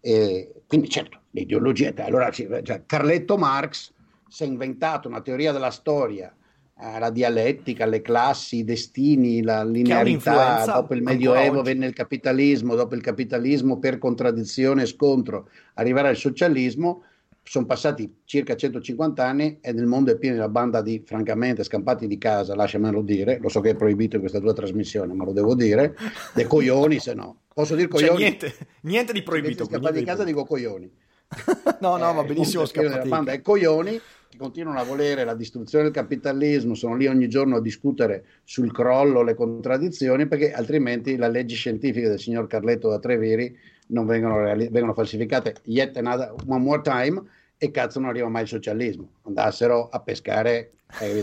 [0.00, 3.92] quindi certo, l'ideologia, allora cioè, Carletto Marx
[4.28, 6.32] si è inventato una teoria della storia
[6.80, 10.64] eh, la dialettica, le classi, i destini, la linearità.
[10.64, 16.16] Dopo il Medioevo venne il capitalismo, dopo il capitalismo per contraddizione e scontro arrivare al
[16.16, 17.02] socialismo.
[17.42, 21.64] Sono passati circa 150 anni e nel mondo è pieno di una banda di, francamente,
[21.64, 25.24] scampati di casa, lasciamelo dire, lo so che è proibito in questa tua trasmissione, ma
[25.24, 25.96] lo devo dire,
[26.34, 27.40] dei coglioni se no.
[27.52, 28.10] Posso dire coglioni?
[28.12, 29.64] Cioè, niente, niente di proibito.
[29.64, 30.88] Scappati di casa dico coglioni.
[31.80, 32.98] no, no, eh, va benissimo scappati.
[32.98, 37.28] La banda è coglioni che continuano a volere la distruzione del capitalismo, sono lì ogni
[37.28, 42.90] giorno a discutere sul crollo, le contraddizioni, perché altrimenti le leggi scientifiche del signor Carletto
[42.90, 43.58] da Treviri
[43.88, 47.22] non vengono, reali- vengono falsificate yet another, one more time
[47.56, 49.12] e cazzo non arriva mai il socialismo.
[49.22, 51.18] Andassero a pescare eh,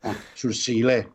[0.00, 1.12] eh, sul Sile.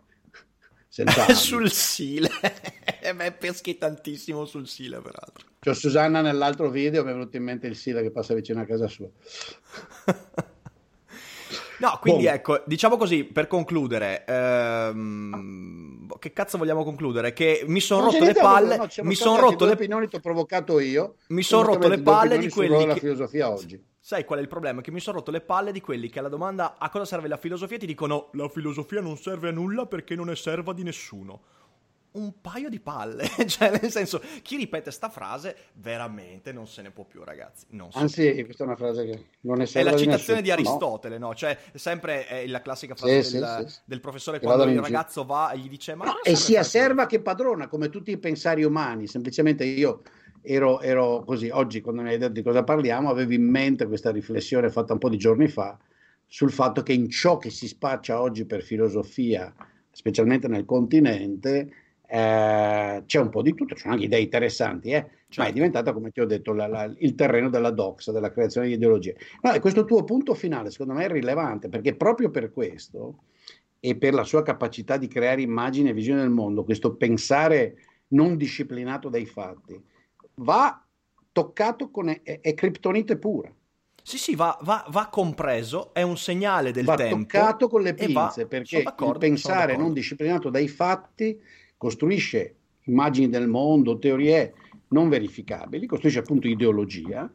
[1.34, 2.30] sul Sile,
[3.16, 5.48] beh, peschi tantissimo sul Sile peraltro.
[5.60, 8.66] C'ho Susanna nell'altro video, mi è venuto in mente il Sile che passa vicino a
[8.66, 9.08] casa sua.
[11.82, 12.34] No, quindi Bom.
[12.34, 17.34] ecco, diciamo così, per concludere, ehm, che cazzo vogliamo concludere?
[17.34, 18.78] Che mi sono rotto le palle.
[18.78, 21.16] No, mi sono rotto le opinioni, ti ho provocato io.
[21.30, 22.78] Mi sono rotto le palle di quelli.
[22.78, 22.86] Che...
[22.86, 23.84] la filosofia oggi.
[24.00, 24.82] Sai qual è il problema?
[24.82, 27.38] Che mi sono rotto le palle di quelli che alla domanda a cosa serve la
[27.38, 31.42] filosofia ti dicono la filosofia non serve a nulla perché non è serva di nessuno
[32.14, 33.26] un paio di palle.
[33.48, 37.66] cioè, nel senso, chi ripete sta frase veramente non se ne può più, ragazzi.
[37.94, 38.44] Anzi, può.
[38.46, 41.28] questa è una frase che non è È la citazione di Aristotele, no?
[41.28, 41.36] no?
[41.36, 43.80] Cioè, sempre è la classica frase sì, del, sì, sì.
[43.86, 46.06] del, professore che quando il ragazzo va e gli dice: Ma.
[46.06, 49.08] No, e sia serva che padrona, come tutti i pensari umani.
[49.08, 50.02] Semplicemente io.
[50.44, 54.10] Ero, ero così, oggi quando mi hai detto di cosa parliamo, avevo in mente questa
[54.10, 55.78] riflessione fatta un po' di giorni fa
[56.34, 59.54] sul fatto che in ciò che si spaccia oggi per filosofia,
[59.92, 61.70] specialmente nel continente,
[62.14, 65.00] eh, c'è un po' di tutto, ci sono anche idee interessanti, eh?
[65.00, 65.14] certo.
[65.14, 65.54] ma è certo.
[65.54, 69.16] diventata, come ti ho detto, la, la, il terreno della doxa, della creazione di ideologie.
[69.42, 73.24] No, e questo tuo punto finale, secondo me, è rilevante, perché proprio per questo
[73.80, 77.76] e per la sua capacità di creare immagini e visione del mondo, questo pensare
[78.10, 79.82] non disciplinato dai fatti,
[80.36, 80.86] va
[81.32, 82.10] toccato con...
[82.10, 83.50] è, è criptonite pura.
[84.04, 87.16] Sì, sì, va, va, va, compreso, è un segnale del va tempo.
[87.16, 91.40] Va toccato con le pinze, va, perché il pensare non disciplinato dai fatti
[91.82, 94.54] costruisce immagini del mondo, teorie
[94.90, 97.28] non verificabili, costruisce appunto ideologia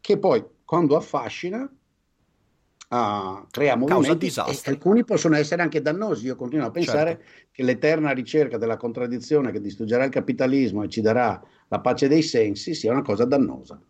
[0.00, 6.26] che poi quando affascina uh, crea movimenti e alcuni possono essere anche dannosi.
[6.26, 7.48] Io continuo a pensare certo.
[7.50, 12.22] che l'eterna ricerca della contraddizione che distruggerà il capitalismo e ci darà la pace dei
[12.22, 13.82] sensi sia una cosa dannosa.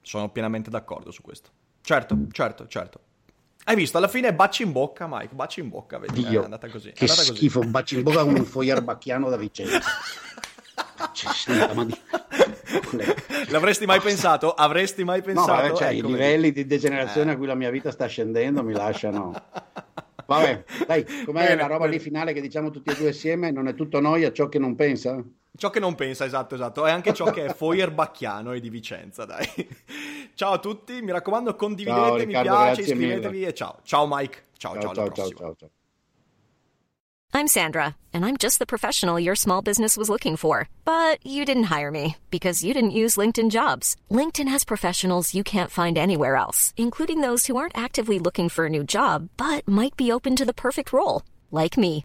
[0.00, 1.50] Sono pienamente d'accordo su questo.
[1.82, 3.00] Certo, certo, certo.
[3.70, 6.68] Hai visto, alla fine baci in bocca, Mike, baci in bocca, vedi, Dio, è andata
[6.68, 6.90] così.
[6.90, 7.70] Che andata schifo, così.
[7.70, 9.78] baci in bocca con un foyer bacchiano da Vicenza.
[13.50, 14.52] L'avresti mai pensato?
[14.54, 15.52] Avresti mai pensato?
[15.52, 17.34] No, vabbè, cioè, ecco, i livelli di degenerazione eh.
[17.34, 19.40] a cui la mia vita sta scendendo mi lasciano...
[20.26, 21.92] Vabbè, dai, com'è bene, la roba bene.
[21.92, 23.52] lì finale che diciamo tutti e due assieme?
[23.52, 25.24] Non è tutto noia ciò che non pensa?
[25.56, 26.86] Ciò che non pensa, esatto, esatto.
[26.86, 29.46] È anche ciò che è Feuerbacchiano e di Vicenza, dai.
[30.34, 33.48] ciao a tutti, mi raccomando, condividete, ciao, mi piace, iscrivetevi mille.
[33.48, 33.78] e ciao.
[33.82, 34.44] Ciao Mike.
[34.56, 35.70] Ciao, ciao, ciao, ciao, ciao, ciao.
[37.32, 40.68] I'm Sandra, and I'm just the professional your small business was looking for.
[40.84, 43.96] But you didn't hire me because you didn't use LinkedIn jobs.
[44.10, 48.66] LinkedIn has professionals you can't find anywhere else, including those who aren't actively looking for
[48.66, 52.04] a new job, but might be open to the perfect role, like me.